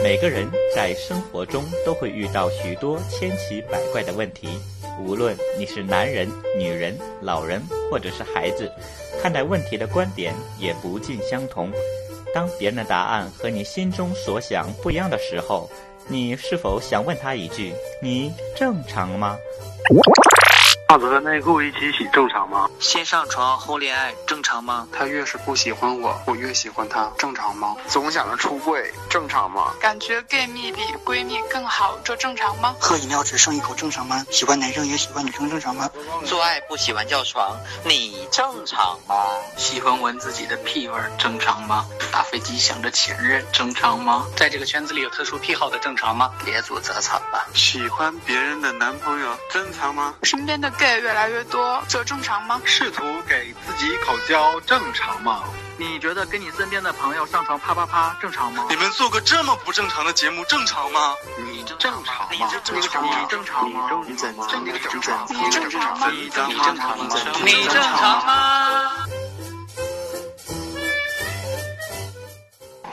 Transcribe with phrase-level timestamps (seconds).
[0.00, 4.48] 每个人在生活中都会遇到许多千奇百怪的问题，
[5.04, 8.70] 无论你是男人、女人、老人或者是孩子，
[9.20, 11.70] 看待问题的观点也不尽相同。
[12.32, 15.68] 当别人的答案和你心中所想不一样的时候，
[16.06, 19.36] 你是否想问他一句：“你正常吗？”
[20.88, 22.66] 袜子和内裤一起洗正常吗？
[22.80, 24.88] 先上床后恋爱正常吗？
[24.90, 27.76] 他越是不喜欢我，我越喜欢他，正常吗？
[27.86, 29.74] 总想着出柜，正常吗？
[29.78, 32.74] 感觉 gay 蜜比闺蜜更好，这正常吗？
[32.80, 34.24] 喝饮料只剩一口正常吗？
[34.30, 35.90] 喜欢男生也喜欢女生正常吗？
[36.24, 39.14] 做爱不喜欢叫床，你正常吗？
[39.58, 41.84] 喜欢闻自己的屁味正常吗？
[42.10, 44.26] 打飞机想着前任正常吗？
[44.34, 46.32] 在这个圈子里有特殊癖好的正常吗？
[46.46, 47.46] 别做则惨吧。
[47.52, 50.14] 喜欢别人的男朋友正常吗？
[50.22, 52.60] 身边的 gay 越来越多，这正常吗？
[52.64, 55.42] 试图给自己口交正常吗？
[55.76, 58.66] 你觉得跟你身边的朋友上床啪啪啪正常吗？
[58.68, 61.14] 你们做个这么不正常的节目正常吗？
[61.52, 62.28] 你正正常吗？
[62.32, 63.20] 你正常吗？
[63.20, 63.90] 你正常吗？
[64.06, 64.46] 你正常吗？
[64.56, 65.36] 你正常吗？
[65.40, 66.08] 你正常吗？
[66.12, 67.08] 你正常吗？
[67.44, 69.06] 你正常吗？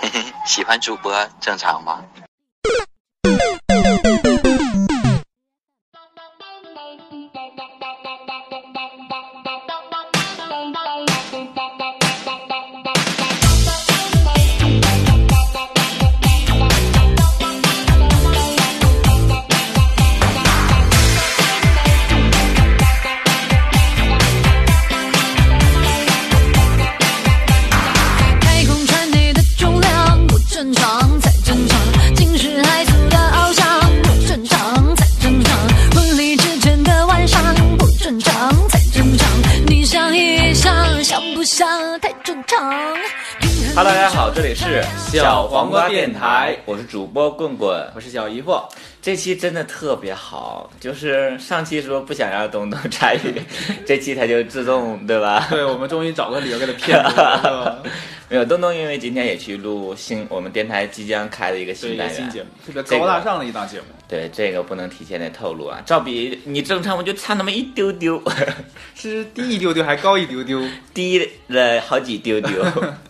[0.01, 2.03] 嘿嘿，喜欢主播正常吗？
[44.55, 48.57] 是小黄瓜电台，我是主播棍棍，我是小姨夫，
[49.01, 53.41] 这期真的特别好，就是上期说不想让东东参与，
[53.85, 55.45] 这期他就自动对吧？
[55.51, 57.83] 对我们终于找个理由给他骗了，
[58.29, 68.23] 没有东东，因为今天也去录新我们电台即将开的一个新单元，新节目，特别高大上的一档节目，对这个不能提前的透露啊，照比你正常我就差那么一丢丢，
[68.95, 70.63] 是低一丢丢还高一丢丢？
[70.93, 72.49] 低了好几丢丢。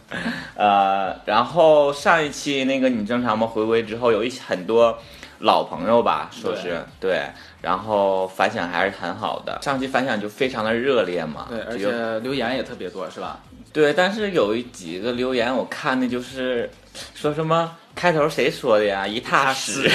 [0.56, 3.48] 呃，然后上一期那个你正常吗？
[3.48, 4.98] 回归之后有一很多
[5.40, 7.24] 老朋友吧，说是对
[7.62, 9.60] 然后反响还是很好的。
[9.62, 13.40] 上期反响就非常的热烈嘛，对，而且留言也特别多，是吧？
[13.74, 16.70] 对，但是有几个留言我看的就是
[17.14, 19.06] 说什么开头谁说的呀？
[19.06, 19.90] 一踏实，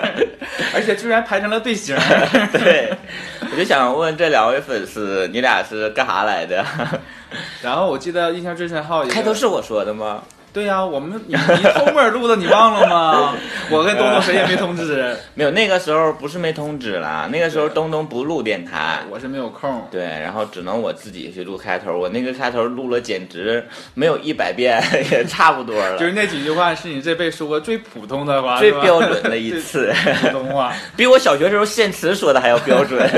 [0.72, 1.94] 而且居然排成了队形，
[2.52, 2.90] 对，
[3.52, 6.64] 我就想问这两位粉丝，你俩是干啥来的？
[7.62, 10.22] 然后我记得印象最深还有一个开头是我说的吗？
[10.52, 13.36] 对呀、我们你你偷摸录的，你忘了吗？
[13.70, 19.86] 我跟东东谁也没通知，没有，那个时候不是没通知啦，那个时候东东不录电台，我是没有空。
[19.92, 21.96] 对，然后只能我自己去录开头。
[21.96, 24.82] 我那个开头录了，简直没有一百遍
[25.12, 30.72] 也差不多了，就是那几句话是你这辈说过最普通的话，最标准的一次， 普通话。
[30.96, 33.08] 比我小学时候献词说的还要标准。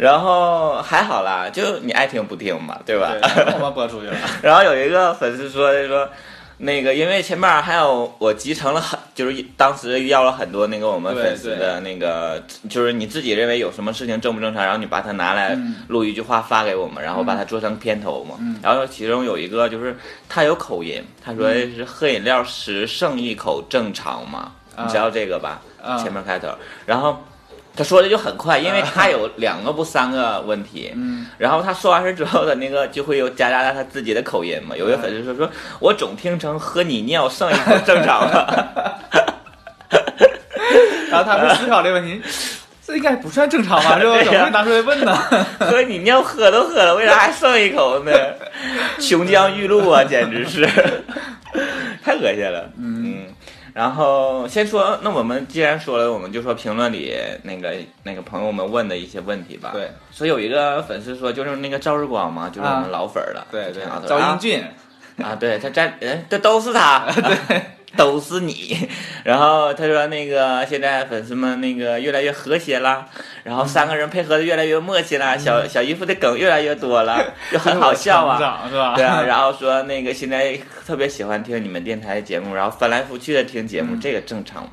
[0.00, 3.12] 然后还好啦，就你爱听不听嘛，对吧？
[3.20, 4.16] 对，然后我们播出去了。
[4.40, 6.08] 然后有一个粉丝说说，
[6.56, 18.36] 那个因为前面还有我集成了很，就是当时要了很多那个我们粉丝的那个，就是你自己认为有什么事情正不正常，然后你把它拿来嗯录一句话发给我们，然后把它做成片头嘛。
[18.62, 19.94] 然后其中有一个就是
[20.30, 24.52] 他有口音，他说嗯是喝饮料时剩一口正常吗？
[24.74, 25.60] 啊你知道这个吧？
[25.82, 26.48] 啊前面开头，
[26.86, 27.22] 然后。
[27.76, 34.76] 他说的就很快，因为他有两个不三个问题，嗯，然后他说完事之后的那个就会有夹杂他自己的口音嘛。
[34.76, 38.46] 有一个粉丝说说，我总听成喝你尿剩一口正常吗？
[41.10, 42.22] 然后他们思考这个问题，
[42.86, 43.98] 这应该不算正常吧？
[44.00, 44.22] 这我？
[44.22, 45.16] 怎么会拿出来问呢？
[45.58, 48.12] 喝你尿喝都喝了，为啥还剩一口呢？
[49.00, 50.68] 琼浆玉露啊，简直是
[52.04, 52.70] 太恶心了。
[52.78, 53.24] 嗯，
[53.72, 59.70] 然后先说，那我们既然说了，我们就说评论里那个那个朋友们问的一些问题吧。
[59.72, 63.46] 对，所以有一个粉丝说，就是那个赵日光嘛，就是我们老粉儿了。
[63.50, 64.64] 对对赵英俊，
[65.22, 67.06] 啊，对他站，哎这都是他，
[67.48, 67.62] 对，
[67.96, 68.88] 都是你。
[69.24, 73.06] 然后他说那个现在粉丝们那个越来越和谐啦，
[73.44, 78.68] 然后三个人配合的越来越默契啦，小小姨夫的梗越来越多了， 就很好笑啊。
[78.68, 78.94] 是吧？
[78.96, 84.70] 对啊，然后说那个现在特别喜欢听你们电台的节目，然后翻来覆去的听节目，这个正常吗？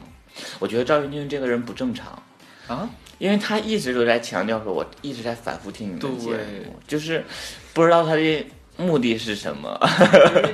[0.60, 2.22] 我觉得赵云俊这个人不正常。
[2.68, 2.88] 啊，
[3.18, 7.24] 因为他一直都在强调说，我一直在反复听你们的节目，就是
[7.74, 9.80] 不知道他的目的是什么。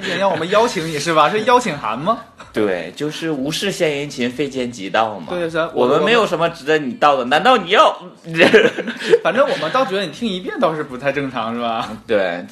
[0.07, 1.29] 也让我们邀请你是吧？
[1.29, 2.23] 是邀请函吗？
[2.53, 5.27] 对，就是无事献殷勤，非奸即盗嘛。
[5.31, 7.91] 对是啊我们没有什么值得你盗的，难道你要？
[9.23, 11.89] 反正我们倒觉得你听一遍倒是不太正常，是吧？
[12.05, 12.45] 对，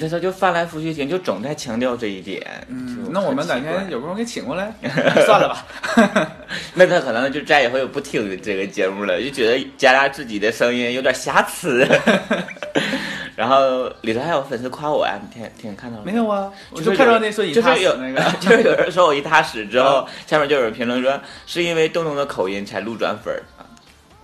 [0.00, 2.44] 他他就翻来覆去听，就总在强调这一点。
[2.68, 4.72] 嗯，那我们哪天有空给请过来？
[5.24, 5.64] 算了吧。
[6.74, 11.88] 那他可能就再也会不听这个节目了，就觉得佳佳自己的声音有点瑕疵。
[13.36, 21.12] 然后里头还有粉丝夸我呀，你听听看到了吗没有啊，我就看到那说一塌就是有那个， 就是有人说我一踏实之后，下面就有人评论说
[21.46, 23.42] 是因为东东的口音才路转粉儿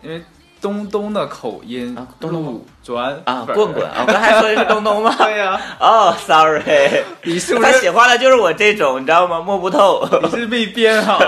[0.03, 0.23] 因为
[0.63, 5.15] 东东的口音啊东东路转啊，棍棍啊，我刚才说的是东东吗？
[5.19, 6.63] 对呀，哦，sorry，
[7.25, 9.41] 你是不他喜是欢的就是我这种，你知道吗？
[9.41, 10.07] 摸不透。
[10.23, 11.19] 你是被编好？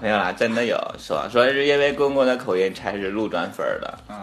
[0.00, 4.16] 没有啦，真的有说说是因为棍棍的口音才是路转粉儿的，嗯，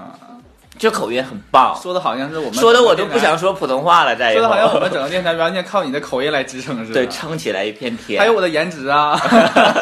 [0.77, 6.93] 这口音很棒，说的好像是我们说的我都不想说普通话了，再以后说的好像我们整个电台完全靠你的口音来支撑似的。
[6.93, 8.19] 对撑起来一片天。
[8.19, 9.19] 还有我的颜值啊！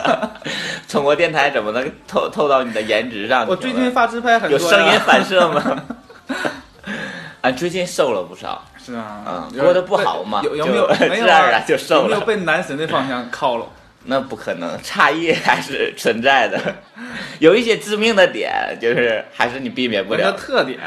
[0.88, 3.46] 通过电台怎么能透透到你的颜值上？
[3.48, 5.84] 我最近发自拍很多呀有声音反射吗？
[7.42, 13.68] 啊，最近瘦了不少，是啊嗯，过得不好嘛有有没有就没有 自然而啊然就瘦了有没有被男神的方向靠拢？
[14.06, 16.60] 那不可能，差异还是存在的，
[17.40, 20.32] 有一些致命的点，就是还是你避免不了。
[20.34, 20.80] 特点，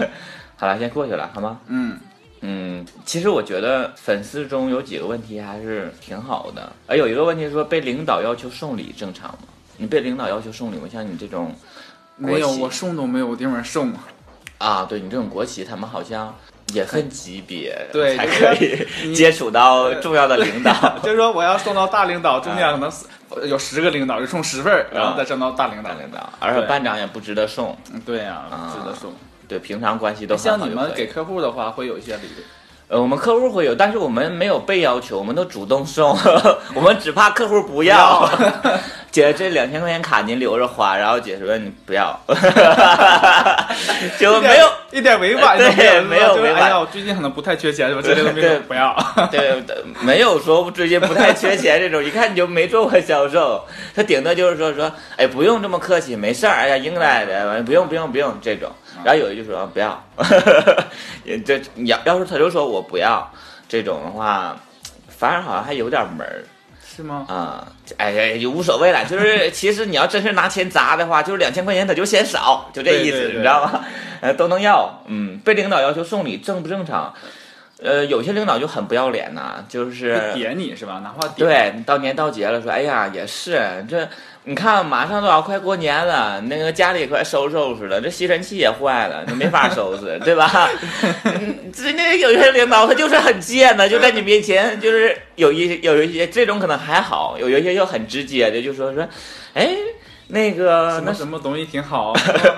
[0.56, 1.60] 好了，先过去了，好吗？
[1.68, 1.98] 嗯，
[2.40, 9.38] 嗯，其实我觉得粉丝中有几个问题还是挺好的，而有一个问题说被领导要求送礼正常吗？
[9.76, 10.88] 你被领导要求送礼吗？
[10.90, 11.54] 像你这种
[12.16, 13.92] 没有，我送都没有地方送。
[14.58, 16.34] 啊，对你这种国企，他们好像
[16.72, 20.72] 也分级别，才对才可以接触到重要的领导。
[21.02, 22.90] 就是说我要送到大领导，中间可能
[23.48, 25.96] 有十个领导，就送十份儿，然后再送到大领导大。
[25.96, 29.12] 领导，而且班长也不值得送，嗯对呀啊，值得送。
[29.46, 32.42] 对，平常关系都很像你们给客户的话，会有一些礼物。
[32.86, 36.16] 呃，我们客户会有，但是我们没有被要求，我们都主动送，
[36.74, 38.28] 我们只怕客户不要。
[39.10, 42.18] 姐，这两千块钱卡您留着花，然后姐说你不要，
[44.18, 48.00] 就没有一点委婉都对没有，没有委婉哎呀，我最近可能不太缺钱，是吧？
[48.00, 48.96] 对不要。
[49.28, 49.60] 对，
[50.02, 53.60] 没有说最近不太缺钱这种， 一看你就没做过销售。
[53.92, 58.70] 他顶多就是说说，哎，不用这么客气，没事儿，哎呀，应该的，完不用不用不用这种。
[59.04, 60.00] 然后有一句说不要，
[61.24, 63.28] 也这你要要是他就说我不要
[63.68, 64.56] 这种的话，
[65.08, 66.44] 反而好像还有点门儿。
[66.94, 67.26] 是吗？
[67.28, 69.04] 啊、哎呀，也无所谓了。
[69.04, 73.84] 就是 其实你要真是拿钱砸的话，就是两千块钱他就嫌少，就这意思，对对对你知道吗？
[74.20, 75.02] 呃，都能要。
[75.06, 77.12] 嗯，被领导要求送礼正不正常？
[77.82, 81.00] 呃，有些领导就很不要脸呐、就是会点你是吧？
[81.02, 81.36] 哪怕点
[81.74, 84.08] 对，到年到节了，说，哎呀，也是这，
[84.44, 90.68] 你看马上都要快过年了，那个家里也快收拾收拾了，这吸尘器也坏了，你没法收拾， 对吧？
[91.24, 99.08] 嗯这那有些领导他就是很贱的，就在你面前，就是有一有一些这种可能还好，有一些就很直接的，就说说，
[99.54, 99.70] 哎。
[100.28, 102.14] 那个什那么什么东西挺好，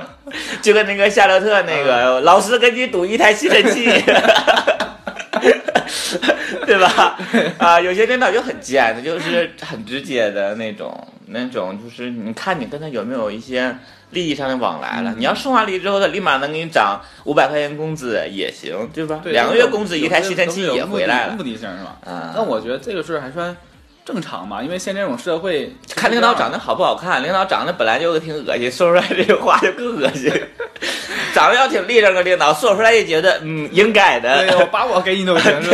[0.62, 3.86] 就跟那个夏洛特那个、老师跟你赌一台吸尘器，
[6.64, 7.18] 对吧？
[7.58, 13.76] 啊，有些领导就很贱的，就是很直接的那种，那种就是你看你跟他有没有一些
[14.10, 15.14] 利益上的往来了。
[15.16, 19.20] 你要送完礼之后，他立马能给你涨五百块钱工资也行，对吧？
[19.22, 21.42] 对两个月工资一台吸尘器也回来了目。
[21.42, 21.96] 的性是吧？
[22.04, 23.56] 啊那我觉得这个事儿还算
[24.04, 30.32] 正常吧，因为现在这种社会，看领导长得好不好看，领导长得本来就挺恶心，说出来这个话就更恶心。
[31.34, 34.46] 长得要挺立正的领导，说出来也觉得嗯应该的。
[34.46, 35.70] 对我把我给你都行， 是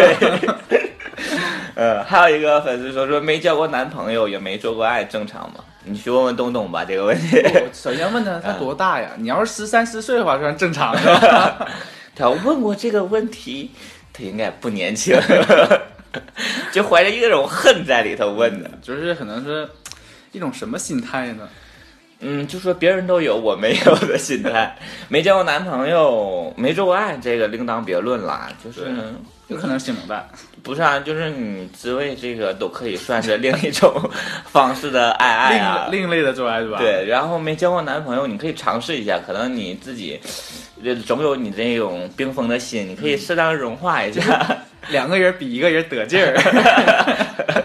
[2.06, 5.64] 还有一个粉丝说说没交过男朋友，也没做过爱，正常吗？
[5.84, 7.36] 你去问问东东吧，这个问题。
[7.38, 9.10] 我首先问他他多大呀？
[9.18, 11.66] 你要是十三四岁的话，算正常是吧？
[12.14, 13.70] 他要问过这个问题，
[14.12, 15.18] 他应该不年轻，
[16.70, 18.70] 就怀着一种恨在里头问的。
[18.80, 19.68] 就是可能是
[20.30, 21.48] 一种什么心态呢？
[22.24, 24.76] 嗯，就说别人都有我没有的心态，
[25.08, 28.48] 没交过男朋友，没做过爱，这个另当别论啦。
[28.64, 28.86] 就是
[29.48, 30.24] 有可能是性冷淡，
[30.62, 33.92] 不是啊，就是你自慰这个都可以算是另一种
[34.46, 35.88] 方式的爱爱啊。
[35.90, 40.18] 另另类的做爱是吧？，对，然后没交过男朋友，你可以尝试一下，可能你自己，
[40.84, 44.56] 呃总有你这种冰封的心，你可以适当融化一下，
[44.90, 47.64] 两个人比一个人得劲儿。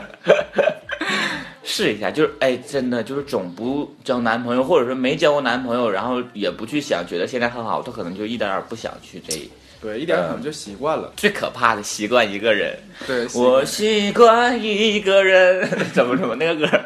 [1.67, 2.09] 试一下。
[2.09, 9.37] 就是哎，真的就是总不交男朋友，或者说没交过男朋友，然后也不去想，觉得现在很好，他可能就一点儿也不想去这。
[9.79, 11.13] 对，一点可能就习惯了。
[11.15, 16.85] 最可怕的习惯一个人，对，我习惯一个人， 怎么怎么那个歌儿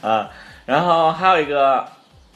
[0.00, 0.30] 啊？
[0.64, 1.84] 然后还有一个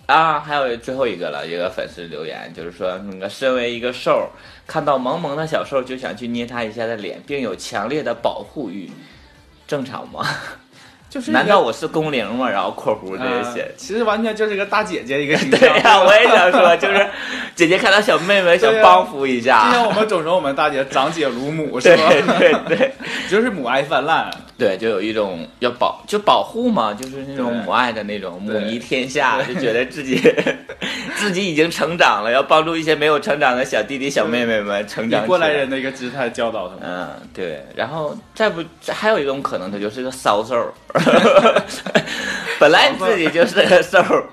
[0.04, 4.28] 啊，还有最后一个了，一个粉丝留言就是说，那个身为一个兽，
[4.66, 8.90] 看到萌萌的小兽就想去捏它一下的脸，并有强烈的保护欲，
[9.66, 10.26] 正常吗？
[11.12, 12.48] 就是难道我是工龄吗？
[12.48, 13.70] 然后括弧这呃些。
[13.76, 15.76] 其实完全就是个大姐姐一个形对象。
[15.80, 17.06] 呀、我也想说， 就是
[17.54, 22.34] 姐姐看到小妹妹想帮扶一就像下，我们总说我们大姐长姐如母是对吧？
[22.38, 22.92] 对对
[23.28, 24.30] 就是母爱泛滥。
[24.62, 30.22] 对，就有一种要保就保护嘛，就是那种母爱的那种母仪天下，就觉得自己
[31.18, 36.82] 自己已经成长了，要帮助一些没有成长的小弟弟小妹妹们成长起过来人的一个姿态教导他们。
[36.84, 40.72] 嗯，对，然后再不还有一种可能，他就是个骚兽儿，
[42.60, 44.24] 本来你自己就是个兽儿，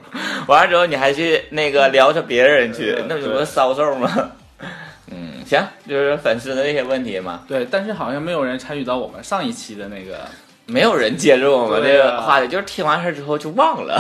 [0.46, 4.30] 完了之后你还去那个撩着别人去，那不就是骚兽吗？
[5.50, 10.20] 嗯，行，就是粉丝的那些问题嘛，对，但是好像没有人参与到我们上一期的那个，
[10.68, 14.00] 没有人接住我们这个话题，就是听完事儿之后就忘了。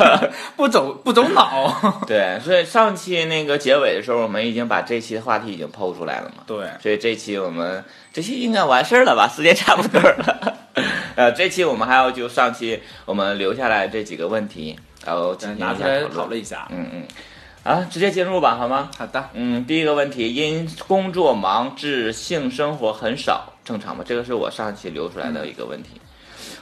[0.56, 1.74] 不走不走脑。
[2.06, 6.44] 对，所以上期那个结尾的时候，我们已经把这期的话题已经抛出来了嘛。
[6.46, 9.26] 对，所以这期我们这期应该完事儿了吧？
[9.26, 10.56] 时间差不多了。
[11.16, 16.66] 呃，这期我们还要就上期我们留下来这几个问题，然后拿出来讨讨论一下。
[16.70, 17.04] 嗯嗯，
[17.62, 18.90] 啊，直接进入吧，好吗？
[18.96, 24.02] 好的，嗯，第一个问题，因工作忙致性生活很少，正常吗？
[24.06, 26.00] 这个是我上期留出来的一个问题。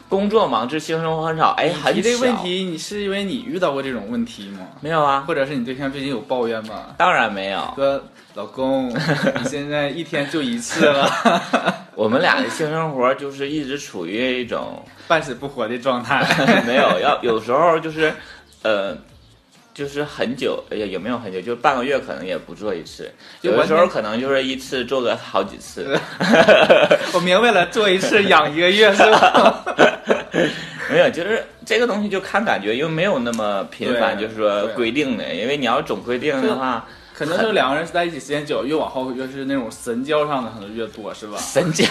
[0.08, 4.60] 工作忙致性生活很少，哎，很你这个问题，你是因为你遇到过这种问题吗？
[4.80, 5.22] 没有啊？
[5.26, 6.94] 或者是你对象最近有抱怨吗？
[6.96, 7.72] 当然没有。
[7.76, 8.02] 说
[8.34, 8.88] 老公，
[9.38, 11.08] 你现在一天就一次了，
[11.94, 16.24] 我们俩的性生活就是一直处于一种半死不活的状态。
[16.66, 18.12] 没有，要有时候就是，
[18.62, 18.96] 呃，
[19.78, 23.08] 就是很久，也也没有很久，就半个月可能也不做一次，
[23.42, 25.96] 有的时候可能就是一次做个好几次，
[27.14, 29.64] 我明白了，做一次养一个月是吧？
[30.90, 36.84] 没有，就是这个东西就看感觉，因为没有那么频繁，就是说规定的，因为你要总规定的话，
[37.18, 41.36] 可能就两个人在一起时间久，越往后越是那种神交上的可能越多，是吧？
[41.38, 41.84] 神交。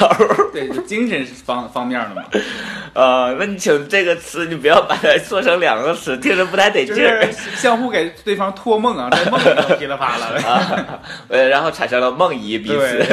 [0.53, 2.23] 对，就精神方方面的嘛，
[2.95, 10.39] 呃，那你请这个词，你不要把它说成两个词，听着不太得劲儿是相互给对方托梦啊，在梦里头噼里啪啦的。
[10.47, 13.05] 啊，呃，然后产生了梦遗彼此。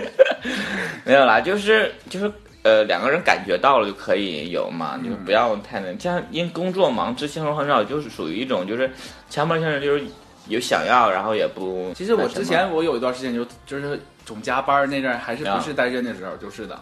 [1.04, 8.90] 没有啦，就是就是呃，两个人感觉到了就可以有嘛，就不要太那，像因工作忙致性生活很少，就是属于一种就是
[9.28, 10.04] 强迫性的，就是
[10.50, 11.92] 有想要，然后也不。
[11.94, 16.78] 其实我之前我有一段时间就就是总加班那阵儿，还是啊不是单身的时候，就是的，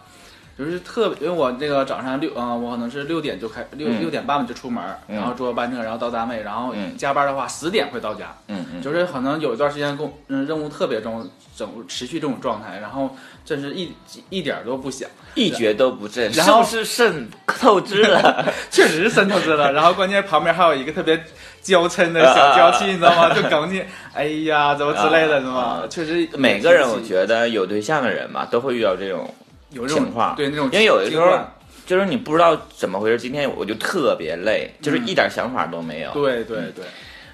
[0.59, 11.25] 就是特别，因为我那个早上六，嗯、我可能是六点就开六嗯六点半就出门，嗯然后坐班车，然后到单位，然后嗯加班的话十点会到家，嗯嗯，就是可能有一段时间工嗯任务特别重，
[11.55, 13.93] 整持续这种状态，然后真是一
[14.29, 18.45] 一点都不想，一蹶都不振，然后是肾透支了？
[18.69, 21.17] 确实是肾透支了，然后关键旁边还有一个特别
[21.61, 23.33] 娇嗔的小娇气，你知道吗？
[23.33, 23.81] 就梗你，
[24.13, 25.83] 哎呀，怎么之类的，是吗啊？
[25.89, 29.33] 确实，每个人我觉得有对象的人嘛，都会遇到这种
[29.71, 31.39] 有这种情况对那种，因为有的时候
[31.85, 36.11] 就是你不知道怎么回事，今天我就特别累，就是一点想法都没有。
[36.11, 36.85] 对对对，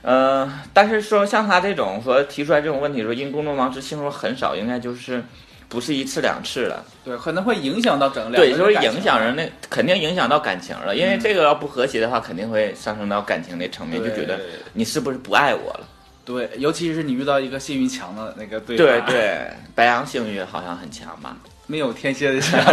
[0.02, 5.24] 呃，但是说像他这种说提出来这种问题说因工作忙致性生活很少，应该就是
[5.68, 11.20] 不是一次两次了，对，可能会影响到整个对，就是影响人那肯定影响到感情了，因为嗯。
[11.20, 14.40] 这个要不和谐的话，肯定会上升到感情的层面，就觉得
[14.74, 15.88] 你是不是不爱我了？
[16.24, 21.36] 对，尤其是你遇到一个性欲强的那个对方，对对，白羊性欲好像很强吧？
[21.68, 22.60] 没有天蝎的强，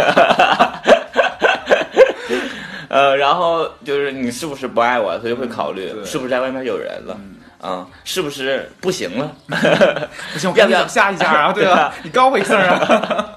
[2.89, 7.17] 呃，然后就是你是不是不爱我，他就会考虑嗯是不是在外面有人了，
[7.63, 9.35] 嗯，是不是不行了？
[10.33, 11.53] 不行，我要不要下一家啊？
[11.53, 11.93] 对吧？
[12.03, 13.29] 你告我一声啊！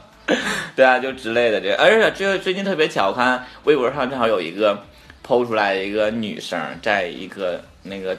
[0.74, 4.82] 对啊，就之类的这，而且最最近特别巧，我看微博上正好有一个
[5.26, 8.16] 剖出来一个女生，在一个那个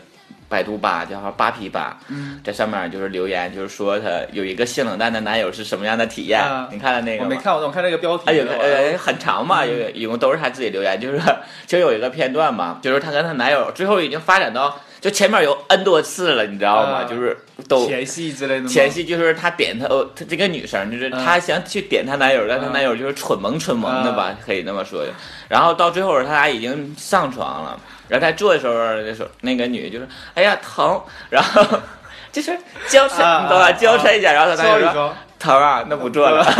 [0.49, 6.41] 百度吧叫八皮吧，嗯，在上面就是留言，就是说她有一个性冷淡的男友是什么样的体验？
[6.41, 6.69] 啊。
[6.71, 7.23] 你看了那个？
[7.23, 8.23] 我没看，我我看这个标题？
[8.27, 8.97] 哎，有了，个我呃。
[8.97, 11.19] 很长嘛，有一共都是她自己留言，就是
[11.65, 16.99] 就有一个片段嘛，就是她跟她男友最后已经发展到就前面有 n 多次了，你知道吗？
[16.99, 17.03] 啊。
[17.03, 17.37] 就是
[17.67, 21.23] 都前戏之类的吗，前戏就是她点她，哦，她这个女生就是嗯。
[21.25, 25.03] 她想去点她男友，但她嗯男友就是蠢萌蠢萌的吧，可以那么说。
[25.47, 31.63] 然后到最后他俩已经上床了，然后他做的时候，那时候那个女的就说：“哎呀疼。”然后
[32.31, 33.65] 就是娇嗔，啊你懂吧？
[33.67, 36.43] 啊娇嗔一下，然后他男友说说一说，：“疼啊，那不做了。”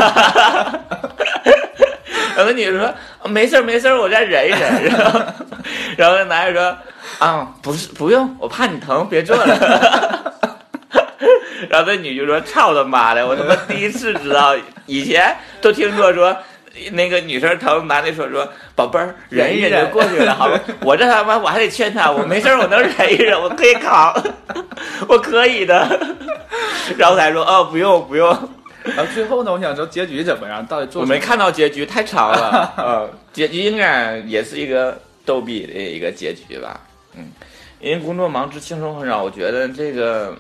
[2.36, 2.94] 然后那女的说
[3.30, 4.84] ：“没事儿没事儿，我再忍一忍。
[4.94, 5.20] ”然后
[5.98, 6.78] 然后那男的说
[7.20, 10.34] ：“啊，不是不用，我怕你疼，别做了。”
[11.70, 13.26] 然后那女就说：“操他妈的！
[13.26, 16.36] 我他妈第一次知道，以前都听说说
[16.92, 18.48] 那个女生疼，男的说说
[18.78, 20.62] 宝贝儿忍一忍就过去了，好吧？
[20.86, 24.14] 我这他妈我还得劝他，我没事儿我能忍一忍，我可以扛，
[25.10, 26.16] 我可以的。
[26.96, 28.30] 然后他说哦不用不用，
[28.84, 32.72] 然后最后呢，我想知道结局怎么样，到底做我没看到结局，太长了。
[32.78, 36.80] 呃，结局应该也是一个逗比的一个结局吧。
[37.16, 37.32] 嗯，
[37.80, 40.38] 因为工作忙，知轻松很少，我觉得这个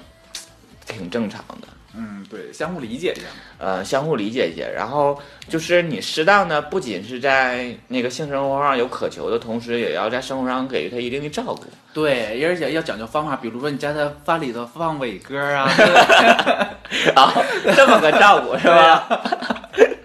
[0.86, 1.68] 挺正常的。
[1.98, 3.26] 嗯，对，相互理解一下。
[3.58, 11.66] 呃，相互理解一些，然后就是你适当的，不仅是在那个性生活上有渴求的同时，也要在生活上给予他一定的照顾。
[11.94, 15.68] 对，而且要讲究方法，比如说你在他饭里头放伟哥啊，
[17.16, 17.34] 啊，
[17.76, 19.08] 这么个照顾是吧？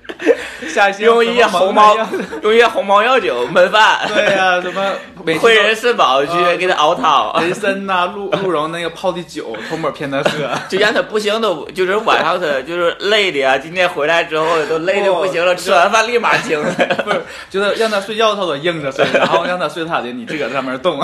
[0.72, 1.96] 下一期用一些红毛，
[2.42, 4.00] 用一些红毛药酒焖饭。
[4.08, 4.92] 对呀、什么
[5.24, 10.30] 每次汇人肾宝去呃给他熬汤，人参呐、鹿鹿茸那个泡的酒，偷摸骗他喝。
[10.68, 13.58] 就让他不行都，就是晚上他就是累的呀。
[13.58, 16.88] 今天回来之后都累的不行了，吃完饭立马精神。
[17.04, 20.98] 不是，就是让他睡觉，他都硬着睡，然后让他睡他的，你自个儿在上面动。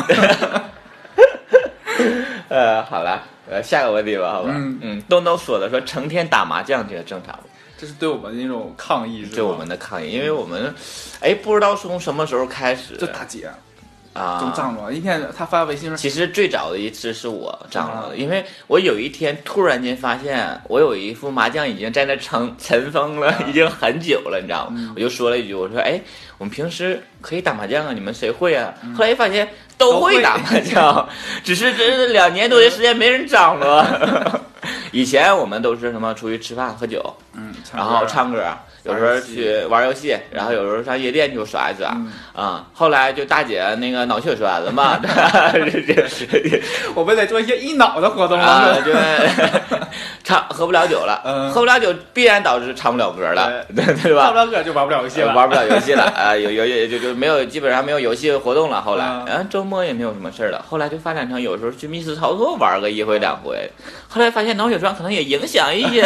[2.48, 4.50] 呃，好了，呃，下个问题吧，好吧。
[4.52, 7.44] 嗯嗯，东东说的说成天打麻将这个正常吗？
[7.78, 10.74] 这是对我们的一种抗议，对我们的抗议，因为我们，
[11.20, 12.96] 哎，不知道从什么时候开始。
[12.96, 13.48] 就大姐
[14.14, 18.18] 啊，总张罗，一天他发微信说，其实最早的一次是我张罗的，嗯。
[18.18, 24.76] 因为我有一天突然间发现，我有一副麻将已经在那尘尘 封了，已经很久了，你知道吗？
[24.76, 24.92] 嗯。
[24.96, 26.00] 我就说了一句，我说：“哎，
[26.36, 31.08] 我们平时可以打麻将啊，你们谁会啊？”后来一发现都会打麻将，
[31.42, 33.84] 只是这两年多的时间没人张罗。
[34.92, 37.02] 以前我们都是什么出去吃饭喝酒，
[37.34, 38.42] 嗯，然后唱歌，
[38.84, 42.12] 有时候去玩游戏，然后有时候上夜店去耍一耍，嗯。
[42.34, 44.98] 啊、后来就大姐那个脑血栓了嘛，
[46.94, 48.82] 我们得做一些益脑的活动啊，了。
[48.82, 48.92] 就
[50.22, 51.50] 唱喝不了酒了，嗯。
[51.50, 54.24] 喝不了酒必然导致唱不了歌了，对对吧？
[54.24, 56.04] 唱不了歌就玩不了游戏了，玩不了游戏了。
[56.04, 58.80] 啊，有有有就就没有基本上没有游戏活动了。
[58.80, 59.38] 后来，嗯。
[59.38, 60.64] 后周末也没有什么事儿了。
[60.68, 63.68] 后来就发展成有时候去密室逃脱玩个一回两回。
[64.06, 66.02] 后来发现脑血栓可能也影响一些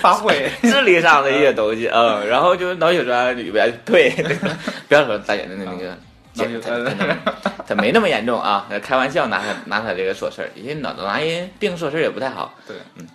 [0.00, 0.48] 发挥。
[0.62, 4.10] 智力上的一些东西，嗯，然后就脑血栓里边退，
[4.88, 5.96] 不要说大姐的那那个。
[6.36, 7.32] 脑血他他
[7.68, 12.52] 他没那么严重啊，开玩笑拿他拿他这个说事儿，因为脑拿人病说事儿也不太好。
[12.66, 13.06] 对，嗯，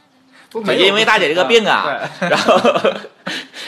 [0.63, 2.57] 就因为大姐这个病啊， 对然后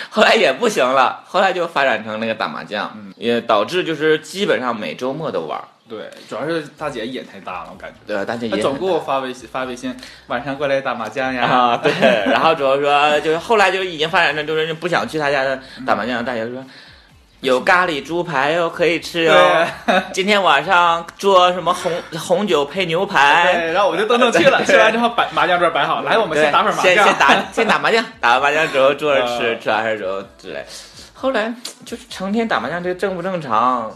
[0.09, 5.65] 后来也不行了，后来就发展成那个打麻将，嗯也导致就是基本上每周末都玩儿。
[5.91, 7.97] 对，主要是大姐瘾太大了，我感觉。
[8.07, 9.93] 对，大姐也她总给我发微信，发微信，
[10.27, 11.43] 晚上过来打麻将呀。
[11.43, 11.91] 啊，对，
[12.31, 16.63] 然后主要说就是后来就已经发展成就是不想去他家的打麻将，大姐说。
[17.41, 19.67] 有咖喱猪排哟，可以吃哟。
[20.13, 23.51] 今天晚上做什么红红酒配牛排？
[23.51, 26.93] 对，然后我就噔噔去了，吃完之后摆麻将桌摆好，来，我们先打会儿麻将。
[26.93, 30.63] 先先打先打麻将，打完麻将之后坐着吃， 嗯吃完事之后之类。
[31.15, 31.51] 后来
[31.83, 33.91] 就是成天打麻将，这正不正常？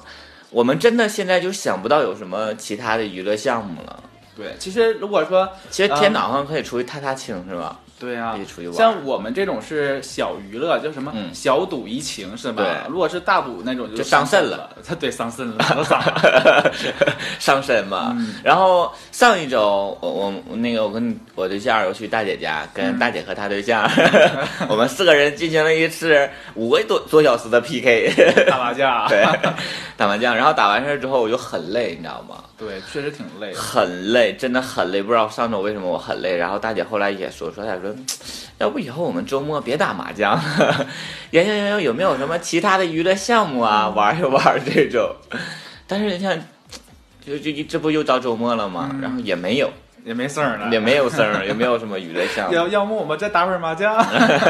[0.56, 4.02] 我们真的现在就想不到有什么其他的娱乐项目了。
[4.38, 7.78] 对，其实如果说，其实天脑上可以出去踏踏青，是吧？
[8.00, 8.76] 对啊可以出去玩。
[8.76, 12.62] 像我们这种是小娱乐，叫什么嗯小赌怡情，是吧？
[12.64, 14.70] 对如果是大赌那种，就伤肾了了。
[14.86, 16.72] 他对伤肾了， 都伤了。
[17.40, 18.14] 伤 身嘛。
[18.18, 23.90] 嗯然后上一周我我我那个我跟我对象又去大姐家，跟大姐和她对象，
[24.68, 29.24] 我们四个人进行了一次五个多多小时的 PK 打麻将，对，
[29.98, 30.36] 打麻将。
[30.36, 32.44] 然后打完事儿之后我就很累，你知道吗？
[32.58, 33.54] 对，确实挺累。
[33.54, 35.02] 很累，真的很累。
[35.02, 36.38] 不知道上周为什么我很累。
[36.38, 37.94] 然后大姐后来也说说，她说，
[38.60, 40.40] 要不以后我们周末别打麻将，
[41.32, 45.14] 研究研究有没有什么其他的娱乐项目啊，玩一玩这种。
[45.86, 46.48] 但是你看，
[47.26, 48.96] 就就这不又到周末了吗？
[49.02, 49.70] 然后也没有，
[50.06, 53.94] 也没声儿了，也没有声儿，也没有什么娱乐项目，要要么我们再打会儿麻将。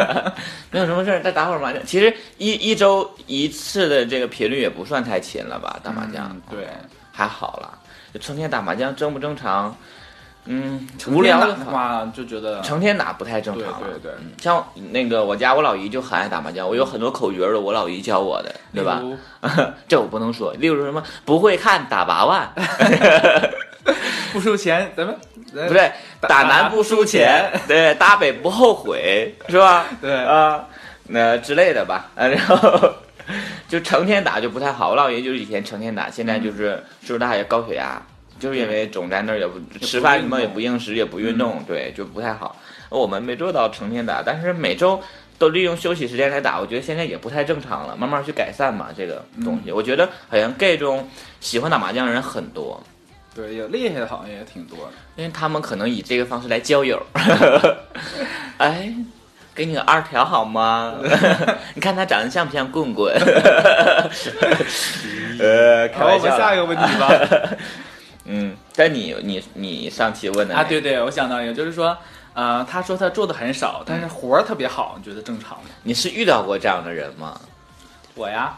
[0.70, 1.84] 没有什么事儿，再打会儿麻将。
[1.84, 5.80] 其实一一周一次的这个频率也不算太勤了吧？
[5.82, 6.68] 打麻将，嗯对，
[7.12, 7.80] 还好啦。
[8.15, 9.75] 就成天打麻将正不正常？
[10.45, 13.89] 嗯，无聊的的话就觉得成天打不太正常对。
[13.93, 19.01] 对对，嗯像那个我家我老姨就很爱打麻将，我有很多口诀儿都我老姨教我的， 对吧？
[19.89, 22.49] 这我不能说，例如什么不会看打八万，
[24.32, 25.17] 不输钱，咱们
[25.67, 29.86] 不对，打南不输钱，对，打北不后悔，是吧？
[29.99, 30.65] 对啊，
[31.08, 32.93] 那之类的吧，啊，然后
[33.67, 34.91] 就成天打就不太好。
[34.91, 38.01] 我姥爷就是以前成天打，现在就是岁数大也高血压，
[38.39, 42.56] 就是因为总在那儿也不吃饭什么也不应食也不运动，对，就不太好。
[42.89, 45.01] 我们没做到成天打，但是每周
[45.38, 49.71] 都利用休息时间来打，我觉得现在也不太正常了，慢慢去改善吧这个东西。
[49.71, 51.10] 我觉得好像 gay 中
[51.41, 52.82] 喜欢打麻将的人很多。
[53.34, 54.93] 对，也厉害的好像也挺多的。
[55.17, 57.01] 因为他们可能以这个方式来交友。
[58.58, 58.93] 哎，
[59.56, 60.96] 给你个二条好吗？
[61.74, 63.15] 你看他长得像不像棍棍？
[65.39, 66.26] 呃，开，玩笑。
[66.26, 67.10] 我们下一个问题吧。
[68.28, 71.98] 嗯，但你你你上期问的啊，对对，我想到一个，就是说，
[72.34, 75.70] 呃，他说他做的很少，但是活儿特别好，你觉得正常吗？
[75.84, 77.39] 你是遇到过这样的人吗？
[78.15, 78.58] 我呀，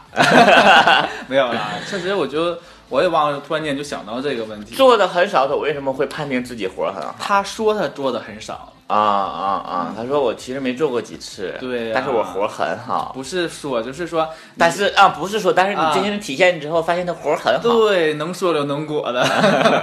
[1.26, 4.74] 没有啦，确实，我就我也忘了，突然间就想到这个问题。
[4.74, 7.14] 做的很少，他为什么会判定自己活儿很好？
[7.18, 9.94] 他说他做的很少，啊啊啊！
[9.96, 13.12] 他说我其实没做过几次，对呀但是我活儿很好。
[13.14, 17.60] 不是说，就是说，但是啊，不是说，但是你真正体现之后，发现他活儿很好。
[17.60, 19.22] 对，能说了能果的，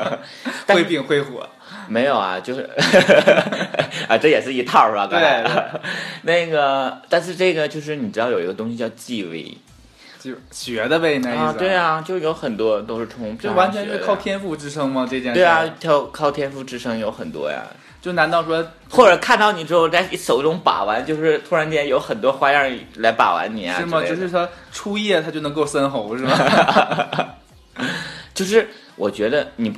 [0.67, 1.47] 会冰会火。
[1.87, 2.61] 没有啊，就是
[4.09, 5.05] 啊，这也是一套是吧？
[5.05, 5.43] 对
[6.23, 9.55] 那个，但是这个就是你知道有一个东西叫纪委
[10.25, 11.43] 就学的呗，那意思。
[11.43, 15.07] 啊，对，啊，就有很多都是从就完全是靠天赋支撑吗？
[15.09, 15.39] 这件事。
[15.39, 17.63] 对啊，，靠靠天赋支撑有很多呀。
[18.01, 24.03] 就难道说或者看到你之后，在你手中把玩，就是突然间有很多花样来把玩你啊，是吗？
[24.03, 26.37] 就是说初夜他就能够深喉是吗？
[28.33, 29.75] 就是我觉得你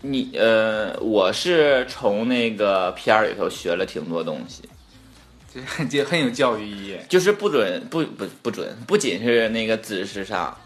[0.00, 4.68] 你呃，我是从那个片儿里头学了挺多东西，这
[5.64, 6.96] 很这很有教育意义。
[7.08, 10.56] 就是不准不不不准，不仅是那个姿势上，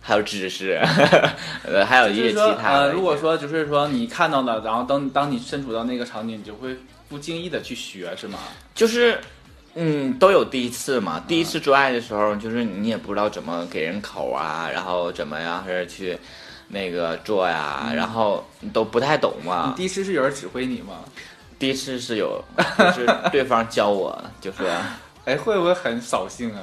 [0.00, 0.80] 还有知识，
[1.64, 2.78] 呃，还有一些其他的。
[2.86, 6.76] 呃，如果说就是说你看到了，然后当当你身处到那个场景，你就会
[7.08, 8.38] 不经意的去学，是吗？
[8.74, 9.18] 就是，
[9.74, 11.24] 嗯，都有第一次嘛。
[11.26, 16.18] 第一次做爱的时候，就是你也不知道怎么给人口啊，然后怎么样是去
[16.68, 19.74] 那个做呀，然后你都不太懂你嘛。
[19.76, 21.04] 第一次是有人指挥你吗？
[21.58, 22.42] 第一次是有，
[22.78, 24.66] 就是对方教我，就说
[25.24, 26.60] 哎，会不会很扫兴啊？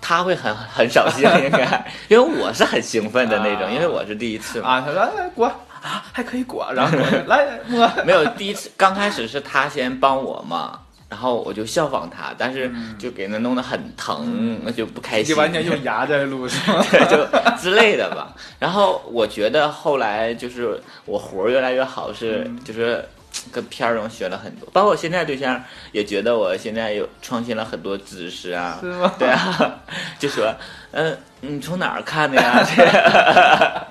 [0.00, 4.68] 他会很很扫兴， 应该，因为我是很兴奋的那种，啊因为我是第一次嘛。
[4.68, 7.90] 啊，他说来裹啊，还可以裹，然后 来来摸。
[8.04, 10.80] 没有第一次，刚开始是他先帮我嘛。
[11.06, 15.34] 然后我就效仿他，但是就给他弄得很疼，那就不开心。
[15.34, 16.84] 就完全用牙在撸是吗？
[16.90, 18.34] 对，就之类的吧。
[18.58, 23.04] 然后我觉得后来就是我活儿越来越好，是就是
[23.52, 28.78] 跟片儿中学了很多，包括我现在对象也觉得我现在有创新了很多知识啊。
[28.80, 29.12] 是吗？
[29.18, 29.80] 对啊，
[30.18, 30.54] 就说
[30.92, 32.62] 嗯、你从哪儿看的呀？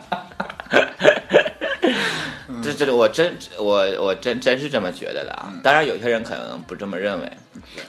[2.64, 5.52] 这这我真我我真真是这么觉得的啊！
[5.62, 7.32] 当然有些人可能不这么认为，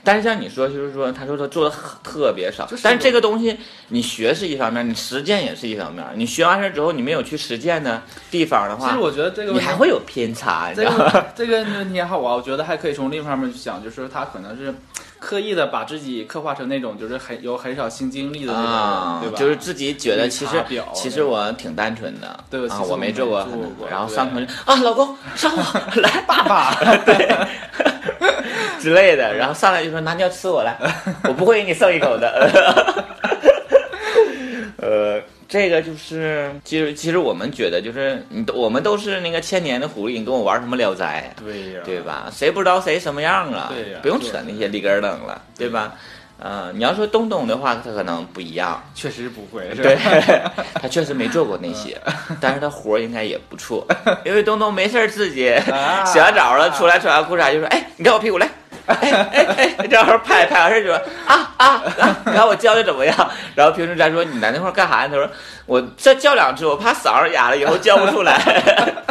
[0.03, 3.57] 但是像你说，就是说他说他做的特别少，但是这个东西
[3.87, 6.05] 你学是一方面，你实践也是一方面。
[6.15, 11.11] 你学完事之后，你没有去实践的地方的话，其实我觉得这个你还会有偏差，你知这道吗？
[11.11, 14.73] 个这个问题还好啊，我觉得还可以从另一方面去想，就是他可能是
[15.25, 19.35] 刻意的把自己刻画成那种就是很有很少性经历的那种人，啊对吧？
[19.39, 23.43] 就是自己觉得其实其实我挺单纯的，啊，对其实我没做过。
[23.89, 25.61] 然后上床就啊，老公上我
[25.99, 27.35] 来爸爸， 对。
[28.79, 30.77] 之类的，然后上来就说拿尿吃我来，
[31.23, 33.03] 我不会给你送一口的。
[34.77, 42.27] 呃，这个就是，其实其实我们觉得就是，你都我们都是那个千年的狐狸，你跟我玩什么聊斋、对呀，对吧？
[42.31, 43.71] 谁不知道谁什么样啊？
[43.73, 45.93] 对呀不用扯那些里根儿楞了，对吧？
[46.37, 50.51] 呃，你要说东东的话，他可能不一样，确实不会，是对吧？
[50.81, 51.97] 他确实没做过那些，
[52.41, 53.87] 但是他活儿应该也不错，
[54.25, 58.49] 因为东东没事儿自己啊洗完澡了，出来穿完裤衩就说：“哎，你看我屁股来。”
[58.87, 60.95] 哎哎哎，正好拍拍完事儿就说
[61.25, 61.67] 啊啊，
[61.99, 63.31] 啊 你看我教的怎么样？
[63.55, 65.07] 然后平时咱说你在那块儿干啥呀？
[65.07, 65.29] 他说
[65.65, 68.39] 我再叫两次，我怕嗓子哑了，以后叫不出来。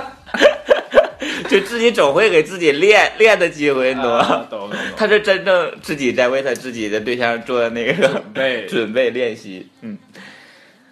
[1.49, 4.19] 就自己总会给自己练练的机会，你 懂吗？
[4.19, 4.79] 啊懂懂懂。
[4.97, 9.69] 他是真正自己在为他自己的对象做那个准备准备练习。
[9.83, 9.99] 嗯，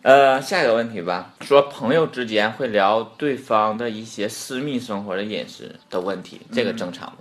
[0.02, 7.14] 呃，下一个问题吧，说朋友之间会聊对方的一些私密生活的饮食的问题，这个正常吗？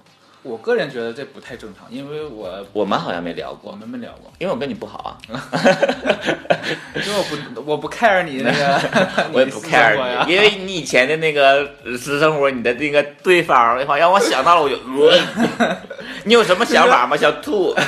[0.43, 5.17] 我个人觉得这不太正常，因为我我们好像没聊过我过，们没聊过，因为我跟你不好啊，
[6.95, 8.82] 因为我不我不 care 你那个，
[9.34, 14.75] 我也不 care 你，因为你以前的那个私生活，你的那个对方的话，让我想到了，我就，
[15.60, 15.77] 呃
[16.25, 17.15] 你有什么想法吗？
[17.15, 17.75] 想吐。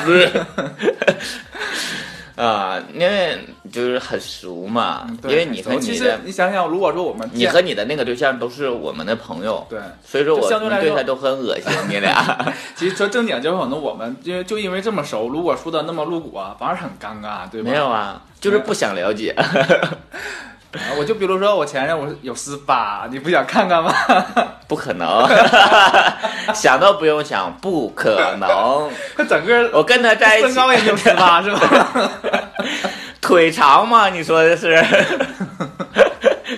[2.36, 3.38] 啊，因为
[3.72, 12.14] 就是很熟嘛，因为你和其实你的你想想，如果说我们你和你的那个对象都是我们的朋友，对，所以说我相对来说们对他都很恶心，你俩。
[12.76, 17.70] 其实说正经，就是可能我们就就因为这么熟，如果说的那么露骨啊，反而很尴尬，对吧？
[17.70, 19.36] 没有啊，就是不想了解。
[20.74, 23.94] 啊我就比如说我前任，我有丝疤，你不想看看吗？
[24.68, 25.24] 不可能，
[26.54, 28.90] 想都不用想，不可能。
[29.16, 32.12] 他整个我跟他在一起，身高也就十八是吧？
[33.22, 34.10] 腿长吗？
[34.10, 34.84] 你说的是？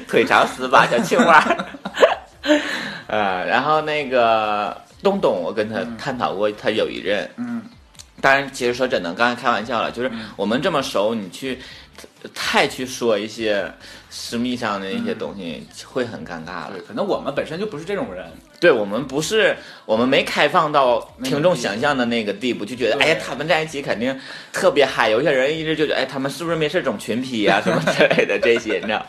[0.08, 1.44] 腿长十八小青蛙。
[3.08, 7.55] 呃，然后那个东东，我跟他探讨过，他有一任，嗯，
[8.26, 11.60] 当然，其实说真的，刚才开玩笑了，就是嗯我们这么熟，你去
[12.34, 13.72] 太去说一些
[14.10, 16.82] 私密上的一些东西，会很尴尬了对，。
[16.88, 18.26] 可能我们本身就不是这种人，
[18.60, 24.20] 对我们不是，我们没开放到听众想象的那个地步，就觉得对哎呀，他们在一起肯定
[24.52, 25.10] 特别嗨。
[25.10, 29.06] 有些人一直就觉得，哎，他们是不是没事整群批啊什么之类的这些，你知道？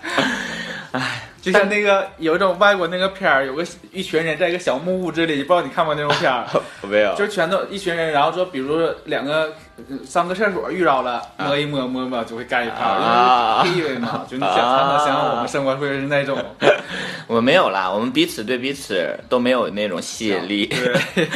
[1.46, 6.44] 就像那个有一种外国那个片儿，有个一群人在一个小木屋子里，不知道你看过那种片儿，
[6.82, 13.62] 没有，就是全都一群人，然后说，比如说两个呃上个厕所遇着了，摸一摸摸摸就会干一炮，啊。
[13.64, 16.36] 因为是地位嘛，就你想他能想象我们生活会是那种，
[17.28, 20.66] 我们没有啦，我们彼此对彼此都没有那种吸引力。
[20.66, 21.28] 对，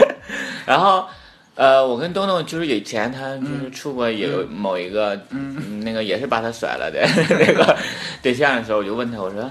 [0.66, 1.06] 然后，
[1.54, 7.06] 呃，我跟东东就是以前他就是处过有某一个，嗯，那个也是把他甩了的
[7.38, 7.76] 那个
[8.20, 8.34] 对。
[8.34, 9.48] 象的时候，我就问他，我说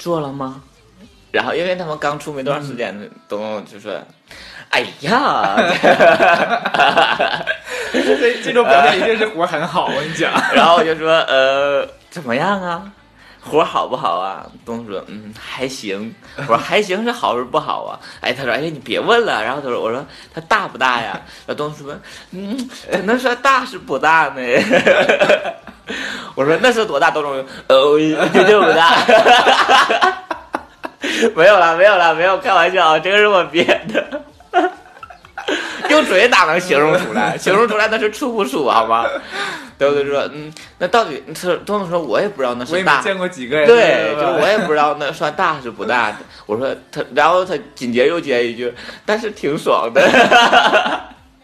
[0.00, 0.60] 做了吗？
[1.30, 2.92] 然后因为他们刚出没多长时间，
[3.28, 3.92] 东东就说。
[4.70, 5.56] 哎呀，
[7.92, 10.32] 这这种表现一定是活儿很好，我跟你讲。
[10.54, 12.88] 然后我就说，呃，怎么样啊？
[13.40, 14.46] 活好不好啊？
[14.64, 16.14] 东说，嗯，还行。
[16.36, 17.98] 我说还行是好是不好啊？
[18.20, 19.42] 哎，他说，哎，你别问了。
[19.42, 21.20] 然后他说，我说他大不大呀？
[21.46, 21.92] 然后东说，
[22.30, 22.56] 嗯，
[22.92, 24.42] 只能说大是不大呢。
[26.40, 27.10] 我说那是多大？
[27.10, 27.98] 东说，哦，
[28.32, 28.96] 就这么大。
[31.36, 34.22] 没有了，没有了，没有开玩笑，这个是我编的。
[35.90, 37.36] 用嘴哪能形容出来？
[37.38, 39.04] 形容出来那是处不处好吗？
[39.76, 40.06] 对不对？
[40.06, 46.16] 说嗯，那到底是东东说，我也不知道那是大，见过几个人，对，就是我也不知道那算大还是不大的。
[46.46, 48.74] 我说他，然后他紧接着又接一句，
[49.04, 50.00] 但是挺爽的。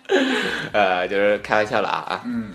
[0.73, 2.53] 呃，就是开玩笑了啊啊，嗯，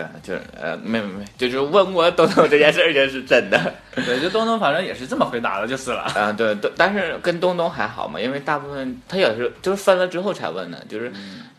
[0.00, 3.74] 呃，就是呃，没没没，就是问过东东这件事儿就是真的。
[3.94, 6.10] 对，就东东反正也是这么回答的，就是了。
[6.14, 11.12] 嗯，对对，但是跟东东还好嘛，因为大部分他也是就是分了之后才问的，就是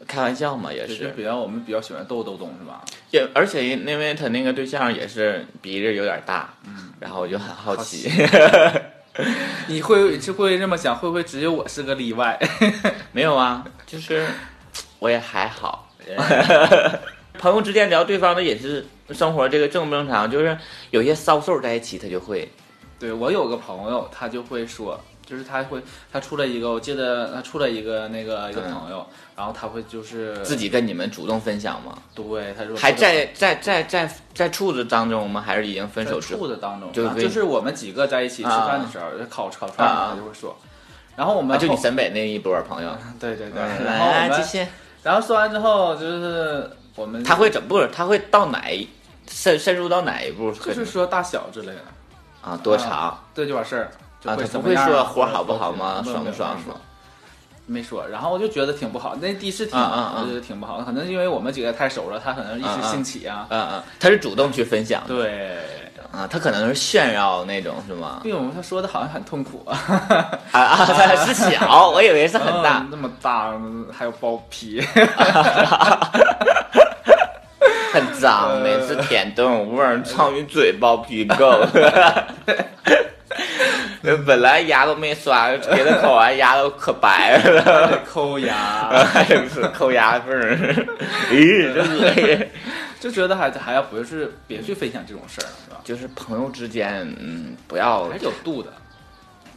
[0.08, 1.08] 开玩笑嘛，也是是。
[1.10, 2.82] 比较我们比较喜欢逗逗东是吧？
[3.12, 8.10] 也而且因为他那个对象也是鼻子有点大，嗯，然后我就很好奇，
[9.68, 10.96] 你会就会这么想？
[10.96, 12.40] 会不会只有我是个例外？
[13.12, 14.26] 没有啊，就是
[15.00, 15.90] 我也还好。
[17.42, 20.30] 朋友之间聊对方的饮食生活，这个正不正常？
[20.30, 20.56] 就是
[20.92, 22.48] 有些骚兽在一起，他就会
[23.00, 25.82] 对我有个朋友，他就会说，就是他会
[26.14, 29.04] 他处了一个，我记得他处了一个那个一个朋友，
[29.36, 31.98] 然后他会就是自己跟你们主动分享吗？
[32.14, 35.42] 对他说还在在在在在处子当中吗？
[35.44, 36.22] 还是已经分手？
[36.22, 40.56] 处子当中，就是我们几个在一起吃饭的时候，就烤烤串啊嘛，他就会说。
[41.16, 42.96] 然后我们啊，就你后沈北那一波朋友。
[43.20, 44.66] 对对对，嗯然后我们来继续。
[45.04, 47.88] 然后说完之后就是我们他会怎不是？
[47.94, 48.88] 他会到哪一
[49.28, 50.52] 深深入到哪一步？
[50.52, 51.82] 就是说大小之类的，
[52.42, 54.36] 啊，多长这就完事儿，就啊？
[54.36, 56.02] 会他不会怎么说活好不好吗？
[56.04, 56.58] 爽不爽
[57.66, 57.82] 没？
[57.82, 65.58] 说，然后我就觉得挺不好，那第一次听啊我觉得挺不好，可能因为我们几个太熟了，他可能一时兴起啊，嗯嗯，他是主动去分享的对，
[66.12, 68.22] 啊，他可能是炫耀那种是吗？
[68.26, 69.80] 因为我们他说的好像很痛苦啊，
[70.52, 72.88] 啊啊， 他是小，我以为是很大嗯。
[72.92, 73.54] 那么大，
[73.98, 74.82] 还有包皮，
[77.94, 81.66] 很脏，每次舔都有味儿，苍蝇嘴包皮垢。
[84.04, 88.90] 那本来牙都没刷，给他抠完牙都可白了，抠牙，
[89.74, 90.58] 抠牙缝儿。
[91.32, 92.50] 咦，真恶心！
[93.02, 95.82] 就觉得还还要不是别去分享这种事儿，是吧？
[95.84, 98.72] 就是朋友之间，嗯，不要还是有度的，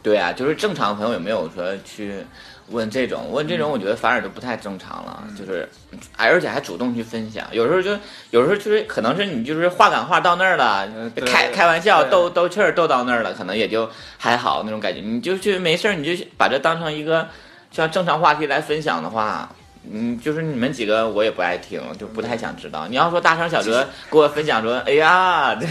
[0.01, 2.25] 对啊，就是正常朋友也没有说去
[2.69, 5.69] 问这种，问这种我觉得反而就不太正常了，就是，
[6.17, 7.91] 哎而且还主动去分享，有时候就
[8.31, 10.89] 有时候就是可能是你就是话赶话到那儿了，
[11.27, 17.27] 开开玩笑逗逗气儿逗到那儿了，可能也就还好那种感觉，你就去没事儿你就把这当成一个
[17.69, 19.47] 像正常话题来分享的话。
[19.91, 22.87] 嗯，就是你们几个我也不爱听，就不太想知道。
[22.87, 25.65] 你要说大声小哲给我分享说，哎呀， 这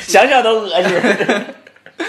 [0.00, 0.98] 想想都恶心。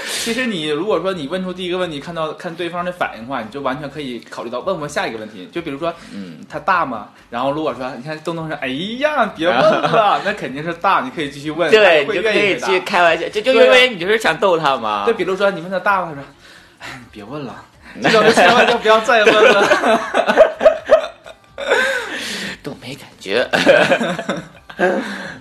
[0.10, 5.50] 其实你如果说你问出第一个问题，看到看对方的反应的话，你就完全可以考虑到问问下一个问题。
[5.52, 7.10] 就比如说，嗯，他大吗？
[7.30, 8.68] 然后如果说你看东东说，哎
[9.00, 15.04] 呀，别问了，那肯定是大，你可以继续问，对，你就可以去开玩笑，就就因为你就是想逗他嘛。
[15.06, 16.14] 就，比如说你问他大吗？
[16.16, 16.24] 他说，
[16.80, 17.56] 哎，你别问了，
[18.02, 19.68] 这种就千万就不要再问了。
[22.64, 23.48] 都没感觉。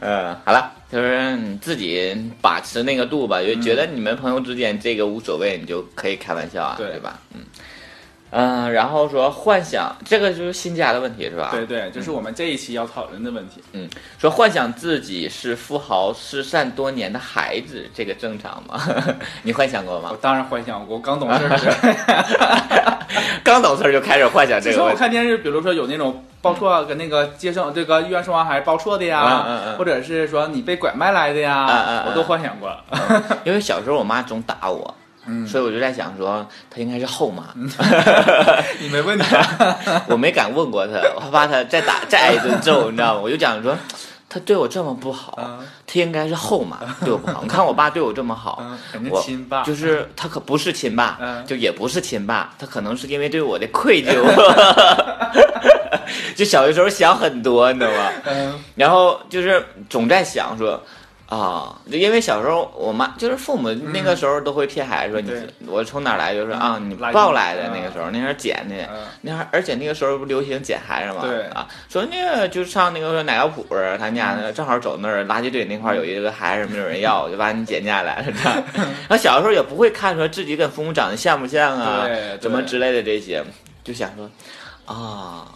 [0.00, 3.40] 嗯，好了，就是你自己把持那个度吧。
[3.42, 7.18] 就觉得你们朋友之间这个无所谓，你就可以开玩笑啊，对对吧？
[7.32, 7.40] 嗯
[8.30, 11.50] 嗯、然后说幻想，这个就是新家的问题是吧？
[11.52, 13.62] 对对，就是我们这一期要讨论的问题。
[13.72, 13.88] 嗯
[14.18, 18.80] 说幻想自己是富豪失散多年的孩子，这个正常吗？
[19.42, 20.16] 你幻想过吗我？
[20.16, 21.76] 当然幻想过，我刚懂事时候。
[23.42, 24.98] 刚懂事儿就开始幻想这个问题。
[24.98, 32.70] 看电视，比如说有那种报错跟那个接生这个医院生完孩子报错的呀，嗯嗯嗯或者是说你被拐卖来的呀，嗯嗯嗯我都幻想过。
[33.44, 34.94] 因为小时候我妈总打我，
[35.30, 37.44] 嗯所以我就在想说他应该是后妈，
[38.80, 39.76] 你没问他？
[40.10, 43.20] 我没敢问过他，我怕他再打再挨一顿揍，你知道吗？
[43.22, 43.76] 我就讲说。
[44.32, 47.40] 他对我这么不好，嗯她应该是后妈对我不好。
[47.42, 48.64] 你看我爸对我这么好，
[49.10, 49.64] 我亲爸。
[49.64, 54.14] 就是他可不是亲爸，嗯就也不是亲爸，他可能是因为对我的愧疚，
[56.36, 58.08] 就小的时候想很多，你知道吗？
[58.26, 60.80] 嗯然后就是总在想说。
[61.30, 65.48] 啊，就因为小时候我妈就是父母那个时候都会骗孩子说你对。
[65.68, 69.06] 我从哪儿来，就是啊你抱来的嗯那个时候，那时候捡的，嗯。
[69.20, 78.62] 那会儿而且那个时候不流行捡孩子嘛，啊，说那个就上那个奶药铺儿，他家那正好走那儿垃圾堆那块儿有一个孩子没有人要， 就把你捡下来了，这样。
[78.74, 82.08] 然后小时候也不会看说自己跟父母长得像不像啊
[82.40, 83.40] 怎么之类的这些，
[83.84, 84.28] 就想说
[84.84, 85.46] 啊，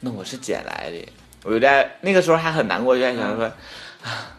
[0.00, 1.06] 那我是捡来的，
[1.44, 3.44] 我就在那个时候还很难过，就在想说。
[3.44, 4.37] 啊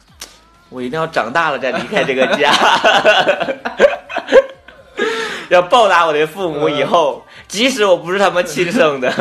[0.69, 2.53] 我一定要长大了再离开这个家，
[5.49, 9.11] 要报答我的父母以后，即使我不是他们亲生的，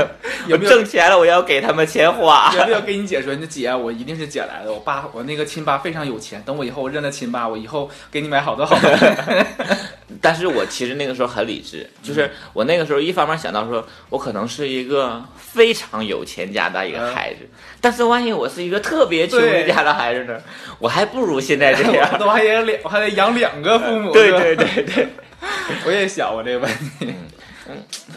[0.44, 2.52] 我 有没有挣钱了，我要给他们钱花。
[2.54, 3.34] 有没有跟你姐说？
[3.34, 4.70] 你姐，我一定是捡来的。
[4.70, 6.42] 我爸，我那个亲爸非常有钱。
[6.44, 8.90] 等我以后我认了亲爸，我以后给你买好多好多。
[10.20, 17.48] 但是我其实那个时候很理智，就是我那个时候一方面想到说，我可能是一个非常有钱家的一个孩子，
[17.80, 20.38] 但是万一我是一个特别穷人家的孩子呢，
[20.78, 22.26] 我还不如现在这样我。
[22.26, 24.12] 还得两，我还得养两个父母。
[24.12, 25.08] 对对对对，
[25.86, 27.14] 我也想过这个问题。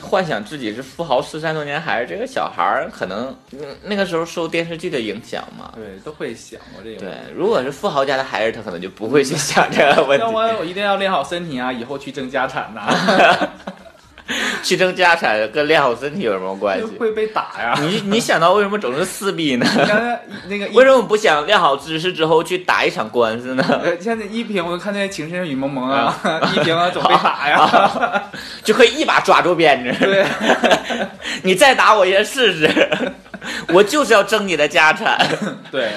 [0.01, 5.71] 幻想自己是富豪失散多年孩子，这个小孩儿可能嗯那个时候受电视剧的影响嘛。
[5.75, 6.99] 对，都会想过这个。
[6.99, 10.35] 对，如果是富豪家的孩子，他可能就不会去想这个问要题。
[10.35, 13.49] 我我一定要练好身体啊，以后去争家产呐、
[14.63, 16.85] 去争家产跟练好身体有什么关系？
[16.97, 17.77] 会被打呀。
[17.81, 19.65] 你你想到为什么总是撕逼呢？
[19.75, 23.63] 刚才那个 为什么不想练好姿势之后去打一场官司呢？
[23.83, 26.15] 呃，现在一平，我看那《情深雨蒙蒙》啊，
[26.55, 28.23] 一平啊总被打呀。
[28.63, 30.05] 就可以一把抓住鞭子。
[30.05, 30.25] 对，
[31.43, 32.89] 你再打我一下试试，
[33.69, 35.19] 我就是要争你的家产。
[35.71, 35.89] 对，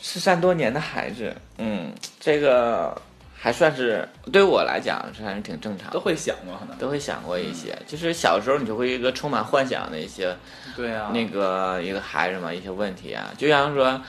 [0.00, 2.94] 失散多年的孩子，嗯，这个
[3.44, 6.00] 还算是对我来讲算是挺正常的都。
[6.00, 6.74] 会想过可能。
[6.78, 10.34] 都会想过一些，就是小时候你就会一个充满幻想的一些
[10.74, 14.00] 对啊，那个一个孩子嘛，一些问题啊，就像说。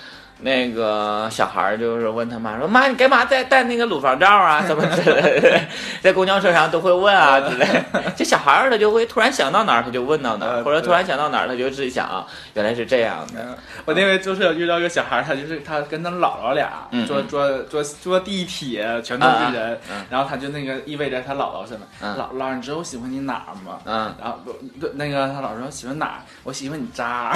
[0.46, 4.62] 那个小孩儿就是问他妈说：“妈，你干嘛在戴那个乳房罩啊？
[4.68, 5.60] 什么之类的，
[6.02, 7.84] 在公交车上都会问啊 之类的。
[8.16, 13.42] 这小孩儿他就会突然想到哪儿，他就问到哪儿，或者突然想到哪儿，他就自己想啊，原来是这样的。
[13.42, 19.80] 嗯，我那回就是遇到一个小孩儿，他就是他跟他姥姥俩嗯坐坐坐坐地铁，全都是人
[20.12, 23.80] 然后他就那个意味着他姥姥什么，嗯姥姥，你知道我喜欢你哪儿吗？
[23.86, 26.22] 嗯，然后不不那个他姥姥说喜欢哪儿？
[26.44, 27.36] 我喜欢你渣儿，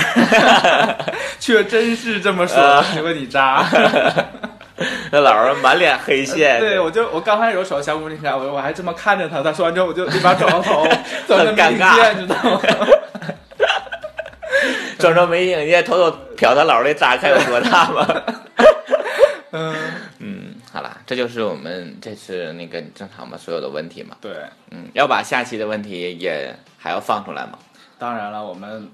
[1.41, 4.25] 却真是这么说，啊喜欢你渣儿。
[5.11, 10.83] 那老人满脸黑线， 对，我就我刚开始我手小姑你看我我还这么看着他，他说完之后我就立马转过头，
[11.35, 12.61] 很尴尬见，知道吗？
[14.97, 18.07] 装成没听见，偷偷瞟他姥姥的渣看有多大吗？
[19.51, 19.75] 嗯，
[20.19, 24.15] 嗯，好了，这就是我们这次那个正常嘛所有的问题嘛。
[24.21, 24.31] 对，
[24.71, 27.59] 嗯，要把下期的问题也还要放出来吗？
[27.97, 28.89] 当然了，我们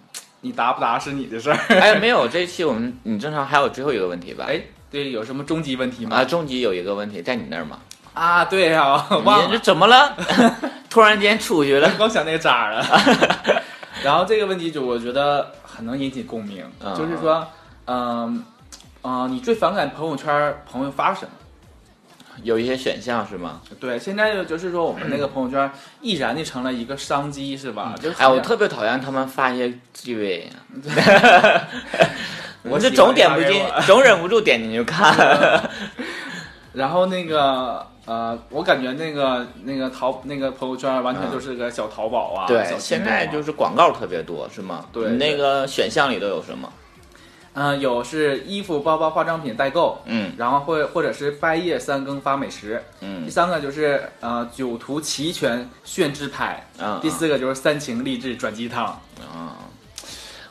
[0.46, 1.58] 你答不答是你的事儿。
[1.70, 4.46] 哎，没有，这一期我们你正常还有最后一个问题吧？
[4.48, 6.18] 哎，对，有什么终极问题吗？
[6.18, 7.80] 啊，终极有一个问题在你那儿吗？
[8.14, 10.16] 啊，对啊、忘你这了，怎么了？
[10.88, 11.90] 突然间出去了？
[11.98, 12.86] 光想那个渣了。
[14.04, 17.44] 然后这个问题就我觉得很能引起共鸣，嗯就是说，
[17.88, 18.46] 嗯、
[19.02, 21.32] 嗯、你最反感朋友圈朋友发什么？
[22.44, 23.62] 有一些选项是吗？
[23.80, 25.72] 对，现在就是说我们那个朋友圈
[26.02, 27.96] 毅然就成了一个商机，是吧？
[28.02, 30.50] 就是哎，我特别讨厌他们发一些 G V，
[32.64, 35.70] 我我就总点不进总忍不住点进去看。
[36.74, 44.86] 然后那个呃，我感觉那个那个淘那个朋友圈完全就是个小淘宝啊，对小，现在就是广告特别多，是吗？
[44.92, 46.70] 对你那个选项里都有什么？
[47.56, 58.86] 嗯、有是衣服、包包、化妆品代购，嗯然后或或者是半夜三更发美食，嗯第嗯三个就是呃酒徒齐全炫自拍，嗯，第四个就是三情励志转鸡汤。
[58.86, 59.56] 啊，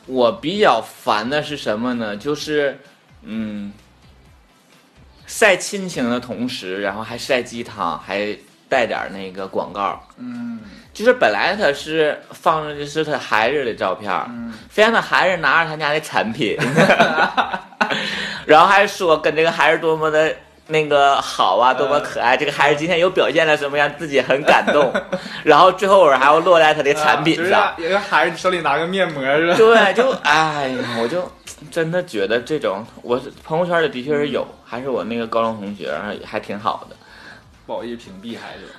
[0.07, 2.17] 我比较烦的是什么呢？
[2.17, 2.79] 就是
[3.21, 3.71] 嗯，
[5.27, 8.35] 晒亲情的同时，然后还晒鸡汤，还
[8.67, 10.07] 带点儿那个广告。
[10.17, 10.59] 嗯
[10.95, 16.57] 就是本来他是放着的是他孩子的照片儿，嗯，非让他孩子拿着他家的产品，
[18.47, 20.33] 然后还说跟这个孩子多么的
[20.67, 24.89] 那个好啊，多么可爱，这个孩子今天又表现了什么，让自己很感动，
[25.43, 27.73] 然后最后我还要落在他的产品就是上。
[27.77, 29.55] 有个孩子手里拿个面膜是吧？
[29.57, 31.29] 对，就哎呀，我就
[31.69, 35.93] 真的觉得这种，我朋友圈里的确是有，还是我那个高中同学
[36.25, 36.95] 还挺好的，
[37.65, 38.71] 不好意思屏蔽孩子。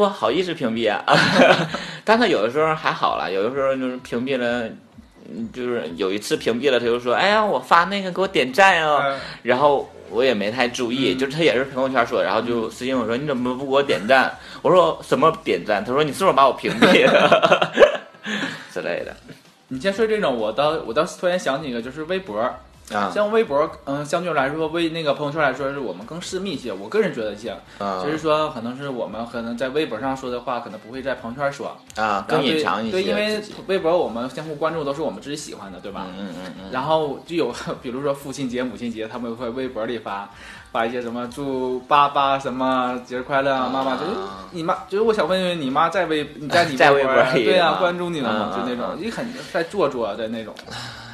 [0.00, 1.04] 不好意思屏蔽啊，
[2.06, 4.62] 但他有的时候还好了，有的时候就是屏蔽了。
[5.32, 8.98] 嗯就是有一次屏蔽了，他就说：“哎呀，我发那个给我点赞哦。
[9.04, 17.70] 嗯然后我也没太注意，嗯就是他也是朋友圈说，然后就私信我说：“你怎么不给我点赞？” 我说：“什么点赞？”他说：“你是不是把我屏蔽了？”
[18.72, 19.14] 之类的
[19.68, 22.42] 你先说这种，我倒我倒突然想起一个，就是微博。
[22.92, 26.72] 啊像微博，嗯，相对来说，微那个朋友圈来说，是我们更私密一些。
[26.72, 36.06] 我个人觉得像，啊就是说，可能是我们可能在微博上说的话，可能不会在朋友圈说，啊，更隐藏一些对，因为微博我们相互关注都是我们自己喜欢的，对吧？
[36.08, 40.28] 嗯嗯嗯嗯，然后就有， 比如说父亲节、母亲节，他们会微博里发
[40.72, 44.10] 发一些什么祝爸爸什么节日快乐啊，妈妈就是
[44.50, 48.52] 你妈，就是我想问问你妈在微你在你 在微微博里对呀、吗关注你了吗？
[48.54, 50.52] 嗯就那种，你很在做作的那种。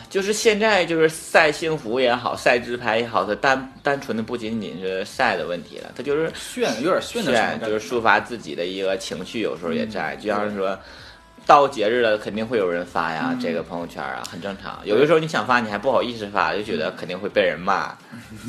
[0.08, 10.78] 就是现在就是晒幸福也好，晒自拍也好，它单单纯的不仅仅是晒的问题了，它就是炫，有点炫的就是抒发自己的一个情绪，有时候也在，嗯就像是说。
[11.48, 14.80] 到节日了，肯定会有人发呀，嗯这个朋友圈啊，很正常。
[14.84, 17.96] 有的时候你想发，你还不好意思发，就觉得肯定会被人骂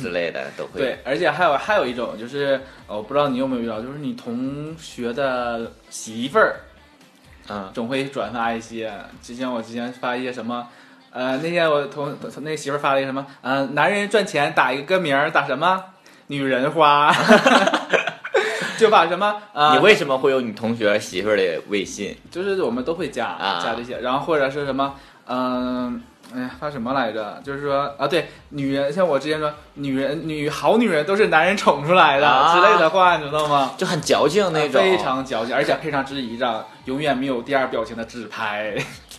[0.02, 0.80] 之类的，都会。
[0.82, 6.56] 对，而且还有还有一种就是，呃我不知道你有没有遇到，就是你同学的媳妇儿
[7.50, 8.92] 嗯，总会转发一些。
[9.22, 10.68] 之前我之前发一些什么，
[11.12, 15.84] 呃，那天我同同那媳妇儿发了一个什么，呃，男人赚钱打一个歌名儿，打什么？
[16.28, 17.10] 女人花，
[18.78, 22.16] 就把什么呃，你为什么会有你同学媳妇儿的微信？
[22.30, 24.94] 就是我们都会加、啊加这些，然后或者是什么，
[25.28, 26.04] 嗯、
[26.36, 27.42] 哎呀，发什么来着？
[27.44, 33.74] 就是说啊，对，女人像我之前说，女人女好女人都是男人宠出来的、啊之类的话，你知道吗？
[33.78, 34.82] 就很矫情那种。
[34.82, 38.76] 非常矫情，而且配上自己一张永远没有第二表情的自拍。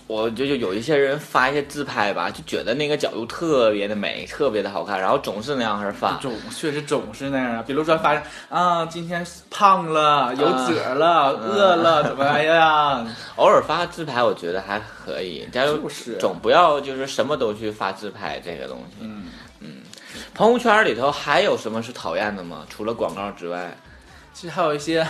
[0.08, 6.16] 我就就有一些人发一些自拍吧，就觉得那个角度特别的美，特别的好看，然后总是那样式发。
[6.16, 13.06] 总确实总是那样啊，比如说发现啊，今天胖了，有褶了，饿了，怎么样？
[13.36, 19.06] 偶尔发自拍，我觉得还可以，加入就是总不要就是什么都去发自拍这个东西。
[19.60, 19.82] 嗯，
[20.32, 22.64] 朋友圈里头还有什么是讨厌的吗？
[22.70, 23.76] 除了广告之外，
[24.32, 25.06] 其实还有一些，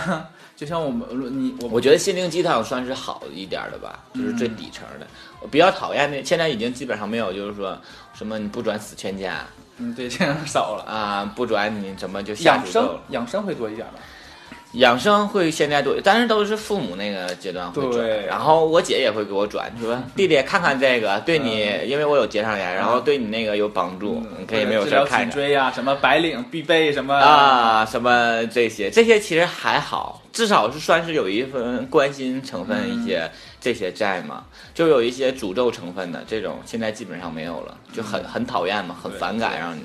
[0.59, 5.07] 就像我们你我我觉得心灵鸡汤算是好一点的吧，就是最底层的。
[5.39, 7.77] 我比较讨厌那，现在已经基本上没有，就是说
[8.13, 9.47] 什么你不转死全家
[9.77, 10.83] 嗯对这样少了。
[10.85, 12.99] 啊，不转你怎么就下养生。
[13.11, 13.93] 养生会多一点吧？
[14.73, 25.29] 养生会现在多，但是都是父母那个阶段会转，然后我姐也会给我转，说弟弟看看这个，对你，因为我有结肠炎，然后对你那个有帮助，你可以没有事儿看看。
[25.29, 27.15] 颈椎呀，什么白领必备什么。
[27.15, 34.45] 啊，什么这些，这些其实还好，至少是算是有一份关心成分，一些这些在嘛，
[34.75, 39.81] 就有一些诅咒成分的这种，现在基本上没有了，就很很讨厌嘛，很反感让你，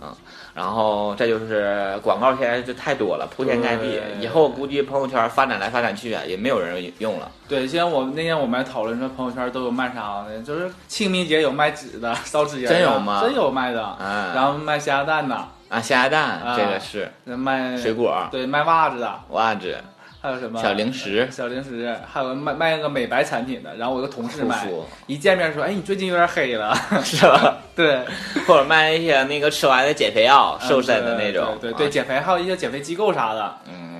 [0.00, 0.14] 嗯，
[0.58, 7.30] 然后再就是广告现在就太多了，铺天盖地，以后估计朋友圈发展来发展去啊，也没有人用了。
[7.46, 15.36] 对，像我那天我们还讨论说朋友圈都有卖啥的，就是清明节有卖纸的，烧纸人的真有吗真有卖的，啊然后卖咸鸭蛋的，
[15.68, 19.76] 啊，咸鸭蛋、啊这个是卖水果、对，卖袜子的，袜子、
[20.20, 23.76] 还有什么小零食小零食，还有卖卖那个美白产品的。
[23.76, 24.66] 然后我有个同事卖，
[25.06, 26.74] 一见面说：“哎，你最近有点黑了。
[27.04, 28.04] 是吧？” 对，
[28.46, 33.98] 或者卖一些那个吃完的减肥药、瘦身的那种，嗯对对减肥还有一些减肥机构啥的，嗯。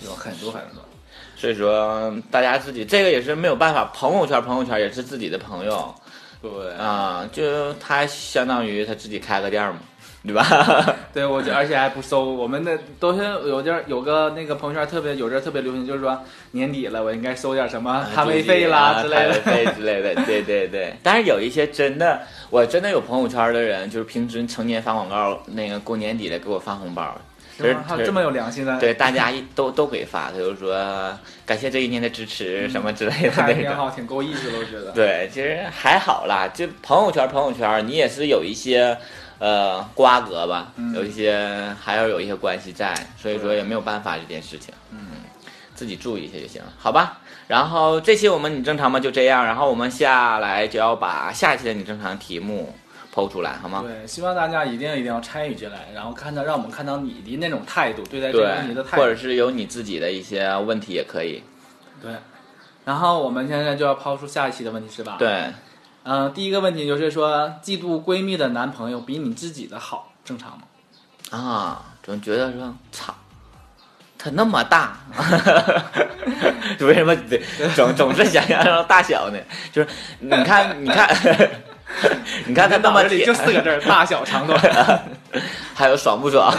[0.00, 0.84] 有很多很多。
[1.34, 5.94] 所以说，大家自己这个也是没有办法，朋友圈朋友圈也是自己的朋友
[6.42, 9.78] 对啊，就他相当于他自己开个店嘛，
[10.26, 10.42] 对吧？
[11.12, 16.18] 对，我就而且还不收，我们的都是有点有个那个朋友圈特别有阵特别流行，就是说
[16.52, 19.32] 年底了，我应该收点什么摊位费啦之类的。
[19.42, 20.94] 费之类的，对对对。
[21.02, 27.14] 但是有一些真的，我真的有朋友圈的人，就是平时成年发广告，那个过年底了给我发红包，
[27.56, 28.78] 是吗还有这么有良心的？
[28.80, 30.74] 对，大家一都都给发，他就说
[31.46, 34.90] 感谢这一年的支持什么之类的那挺好，挺够意思的，我觉得。
[34.92, 38.96] 对，其实还好啦，就朋友圈，朋友圈，你也是有一些
[39.38, 44.98] 呃瓜葛吧，嗯有一些还要有一些关系在，所以说也没有办法这件事情，嗯，
[45.74, 47.20] 自己注意一下就行了，好吧？
[47.46, 48.98] 然后这期我们你正常吗？
[48.98, 52.74] 就这样，然后我们下来就要把下一期的你正常题目
[53.14, 53.84] 抛出来，好吗？
[53.86, 59.02] 对，希望大家一定一定要参与进来，然后看到让我们看到你的那种态度，对待这个问题的，态度。
[59.02, 61.40] 或者是有你自己的一些问题也可以，
[62.02, 62.12] 对。
[62.84, 65.14] 然后我们现在就要抛出下一期的问题，是吧？。
[65.16, 65.52] 对，
[66.02, 70.64] 嗯、第一个问题就是说，嫉妒闺蜜的男朋友比你自己的好，正常吗？
[71.30, 73.14] 啊，总觉得说操，
[74.18, 74.98] 他那么大，
[76.80, 77.16] 为什么
[77.74, 79.38] 总总是想象成大小呢？
[79.72, 79.88] 就是
[80.18, 81.08] 你看，你看，
[82.46, 84.60] 你看它那么铁脑子里就四个字：大小长短。
[85.74, 86.54] 还有爽不爽？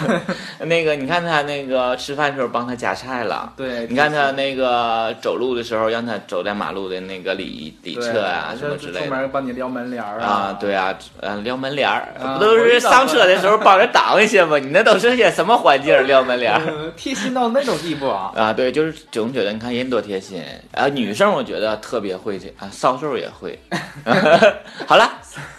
[0.59, 9.09] 那个，你看他那个吃饭的时候帮他夹菜了，对，你看他那个走路的时候让他走在马路的那个里里侧啊什么之类的出。
[9.13, 11.89] 门帮你撩门帘儿啊，对啊，呃，撩门帘
[12.37, 14.57] 不都是上车的时候帮着挡一些吗？
[14.59, 16.05] 你那都是些什么环境？
[16.05, 16.61] 撩门帘
[16.97, 18.31] 贴心到那种地步啊！
[18.35, 20.87] 啊，对，就是总觉得你看人多贴心啊。
[20.87, 23.57] 女生我觉得特别会这啊，骚兽也会。
[24.85, 25.09] 好了，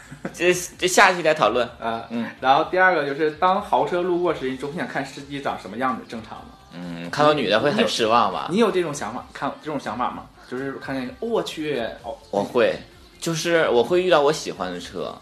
[0.35, 1.67] 这这下期再讨论。
[1.81, 6.45] 啊，嗯，然后第二个就是当豪车路过时，你总想看司机长什么样子，正常吗？
[6.73, 8.49] 嗯，看到女的会很失望吧？
[8.51, 9.25] 你有这种想法？
[9.33, 10.25] 看这种想法吗？
[10.49, 12.77] 就是看见，哦我去，哦，我会，
[13.19, 15.13] 就是我会遇到我喜欢的车，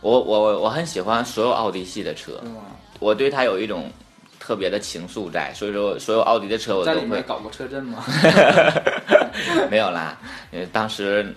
[0.00, 2.56] 我我我很喜欢所有奥迪系的车，嗯，
[2.98, 3.90] 我对它有一种
[4.38, 7.00] 特别的情愫在，所以说所有奥迪的车我都会。
[7.00, 8.04] 里面搞过车震吗？
[9.70, 10.18] 没有啦，
[10.52, 11.34] 呃，当时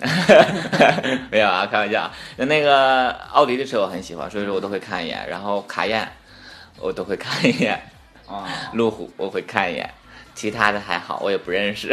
[1.30, 2.10] 没有啊，开玩笑。
[2.36, 6.06] 那个奥迪的车我很喜欢，所以说我都会看一眼，然后卡宴
[6.78, 7.80] 我都会看一眼，
[8.26, 8.44] 啊，
[8.74, 9.88] 路虎我会看一眼，
[10.34, 11.88] 其他的还好，我也不认识。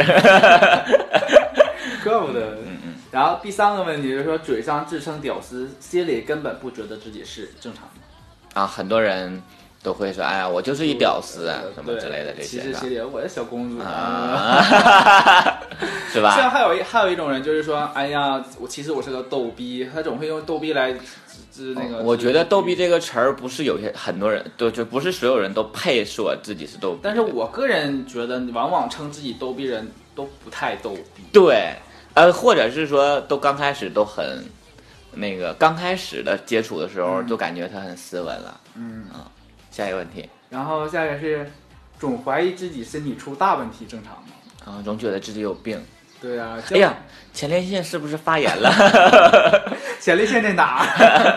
[2.02, 2.58] 怪不得。
[2.66, 9.42] 嗯嗯，然后第三个问题就是说，嘴上自称屌丝，心里根本不觉得自己是正常的，啊，很多人
[9.84, 14.64] 都会说，哎呀，我就是一屌丝啊，什么之类的这些其实心里我的小公主啊，
[16.10, 16.34] 是吧？
[16.34, 20.98] 像还有一还有一种人就是说，哎呀，我其实我是个逗逼，他总会用逗逼来指
[21.52, 21.98] 指那个。
[21.98, 31.22] 我觉得“逗逼”这个词儿不是有些很多人都就不是所有人都配说自己是逗逼，但是我个人觉得，往往称自己逗逼人都不太逗逼。
[31.30, 31.74] 对，
[32.14, 34.42] 呃，或者是说都刚开始都很
[35.12, 38.60] 那个，刚开始的接触的时候嗯就感觉他很斯文了。
[38.76, 39.04] 嗯，
[39.74, 41.50] 下一个问题然后下一个是，
[41.98, 44.28] 总怀疑自己身体出大问题，正常吗？
[44.64, 45.84] 啊，总觉得自己有病。
[46.20, 46.94] 对啊，哎呀，
[47.32, 48.70] 前列腺是不是发炎了？
[50.00, 50.86] 前列腺在哪？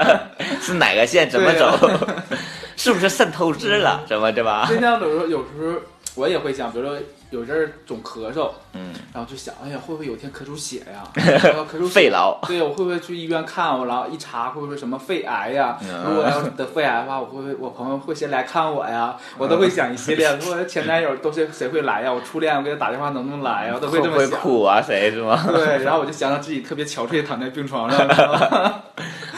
[0.61, 1.89] 是哪个腺怎么走？
[2.77, 4.03] 是不是肾透支了？
[4.07, 4.67] 怎么对吧？
[4.69, 5.81] 就像有时候有时候
[6.17, 6.97] 我也会想，比如说
[7.29, 11.03] 有阵儿总咳嗽，嗯，然后就想，哎呀，会不会有一天咳出血呀？
[11.15, 12.37] 咳出血肺痨。
[12.47, 13.85] 对，我会不会去医院看我？
[13.85, 15.77] 然后一查，会不会什么肺癌呀？
[15.81, 19.15] 嗯如果要得肺癌的话，我会不会我朋友会先来看我呀？
[19.37, 20.27] 我都会想一系列。
[20.41, 22.11] 如果前男友都是谁会来呀？
[22.11, 23.73] 我初恋我给他打电话能不能来呀？
[23.75, 24.39] 我都会这么想。
[24.39, 24.81] 哭啊？
[24.81, 25.39] 谁是吗？
[25.47, 28.07] 对，然后我就想到自己特别憔悴，躺在病床上？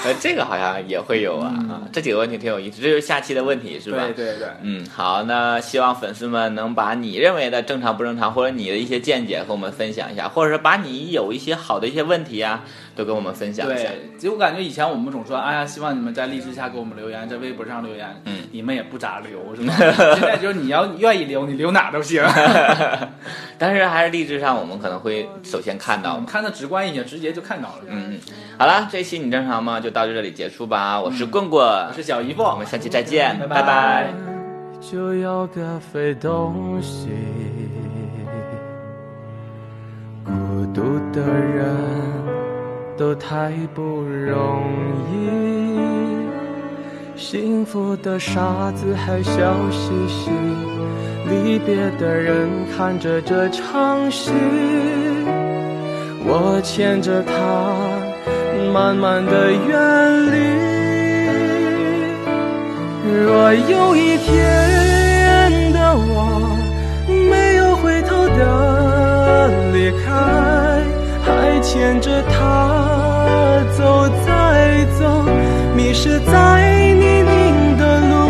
[0.10, 1.54] 呃，这个好像也会有啊。
[1.70, 3.98] 啊这几个问题挺有意思，这就是下期的问题是吧？
[4.06, 4.48] 对对对。
[4.62, 12.64] 嗯，好，那希望粉丝们能把你认为的正常不正常，或者你的一些见解和我们分享一下，或者是把你有一些好的一些问题啊，
[13.00, 13.76] 都跟我们分享一下。
[13.76, 19.74] 对，其实我感觉以前我们总说，哎呀，希望你们在荔枝下给我们留言，在微博上留言，嗯，你们也不咋留，是吧？
[20.20, 22.22] 现在就是你要愿意留，你留哪都行。
[23.58, 26.26] 但是还是励志上，我们可能会首先看到嘛。
[26.28, 27.84] 看的直观一些，直接就看到了。
[27.88, 28.20] 嗯，嗯，
[28.58, 29.80] 好了，这期你正常吗？
[29.80, 31.00] 就到这里结束吧。
[31.00, 34.14] 我是棍棍，我是小姨夫，我们下期再见，拜拜拜
[34.82, 37.08] 就要个废东西。
[40.26, 40.32] 孤
[40.74, 41.66] 独的人
[43.00, 44.62] 都太不容
[45.14, 45.16] 易，
[47.16, 49.32] 幸福的傻子还笑
[49.72, 50.30] 嘻嘻，
[51.30, 54.34] 离别的人看着这场戏，
[56.26, 57.32] 我牵着他
[58.74, 60.38] 慢慢的远离。
[63.24, 66.52] 若有一天的我
[67.08, 70.84] 没有回头的离开，
[71.24, 72.69] 还牵着他
[75.90, 78.30] 迷失在泥泞的路。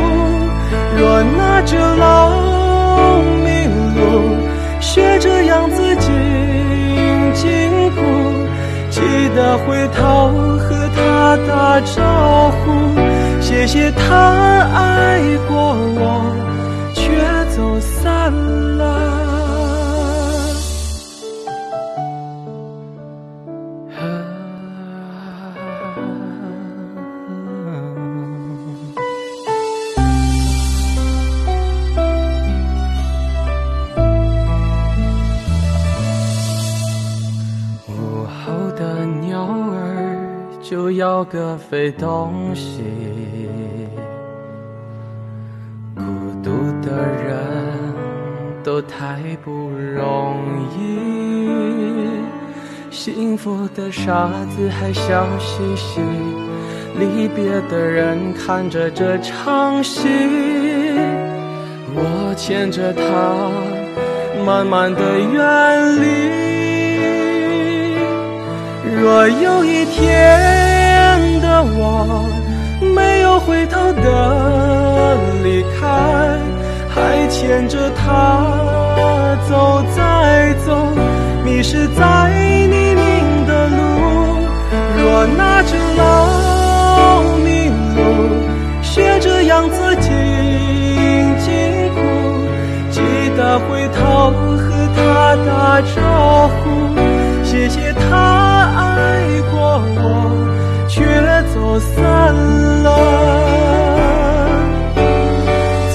[0.98, 3.50] 若拿着老迷
[3.98, 4.02] 路，
[4.80, 6.10] 学着样子紧
[7.34, 8.00] 紧哭，
[8.90, 9.02] 记
[9.36, 12.96] 得回头和他打招呼。
[13.42, 14.06] 谢谢他
[14.74, 16.32] 爱过我，
[41.00, 42.84] 要个废东西。
[45.96, 46.04] 孤
[46.44, 46.52] 独
[46.86, 47.38] 的人
[48.62, 50.36] 都太不容
[50.78, 51.00] 易，
[52.92, 56.02] 幸福的傻子还笑嘻嘻，
[57.00, 60.10] 离别的人看着这场戏，
[61.96, 63.02] 我牵着她，
[64.46, 66.04] 慢慢的远离。
[69.02, 70.69] 若有一天
[71.62, 72.26] 我
[72.96, 76.40] 没有回头的离开，
[76.90, 78.06] 还牵着她
[79.48, 80.88] 走再走，
[81.44, 82.32] 迷失在
[82.68, 83.78] 泥泞的路。
[84.98, 88.00] 若拿着老迷路，
[88.82, 90.12] 学着样子紧
[91.40, 91.48] 紧
[91.96, 91.98] 哭，
[92.92, 93.02] 记
[93.36, 96.60] 得回头和她打招呼。
[97.44, 98.06] 谢谢他
[98.78, 100.06] 爱过我，
[100.90, 101.06] 却
[101.54, 102.34] 走散
[102.84, 102.88] 了。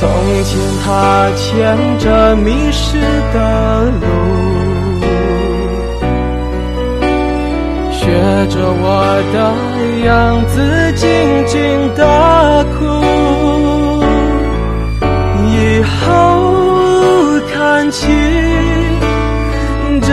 [0.01, 0.09] 从
[0.45, 0.51] 前
[0.85, 2.97] 他牵着迷失
[3.33, 3.37] 的
[4.01, 4.07] 路，
[7.91, 8.03] 学
[8.49, 8.85] 着我
[9.33, 9.37] 的
[10.07, 10.09] 样
[10.47, 10.55] 子
[10.95, 11.05] 静
[11.47, 11.55] 静
[11.95, 12.79] 的哭。
[15.47, 16.01] 以后
[17.53, 18.01] 看清
[20.01, 20.09] 这。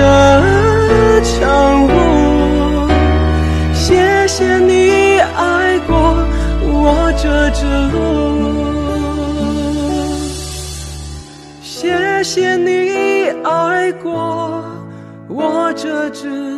[1.23, 1.87] 场雾
[7.23, 7.99] 这只路，
[11.61, 14.63] 谢谢你爱过
[15.27, 16.50] 我这只。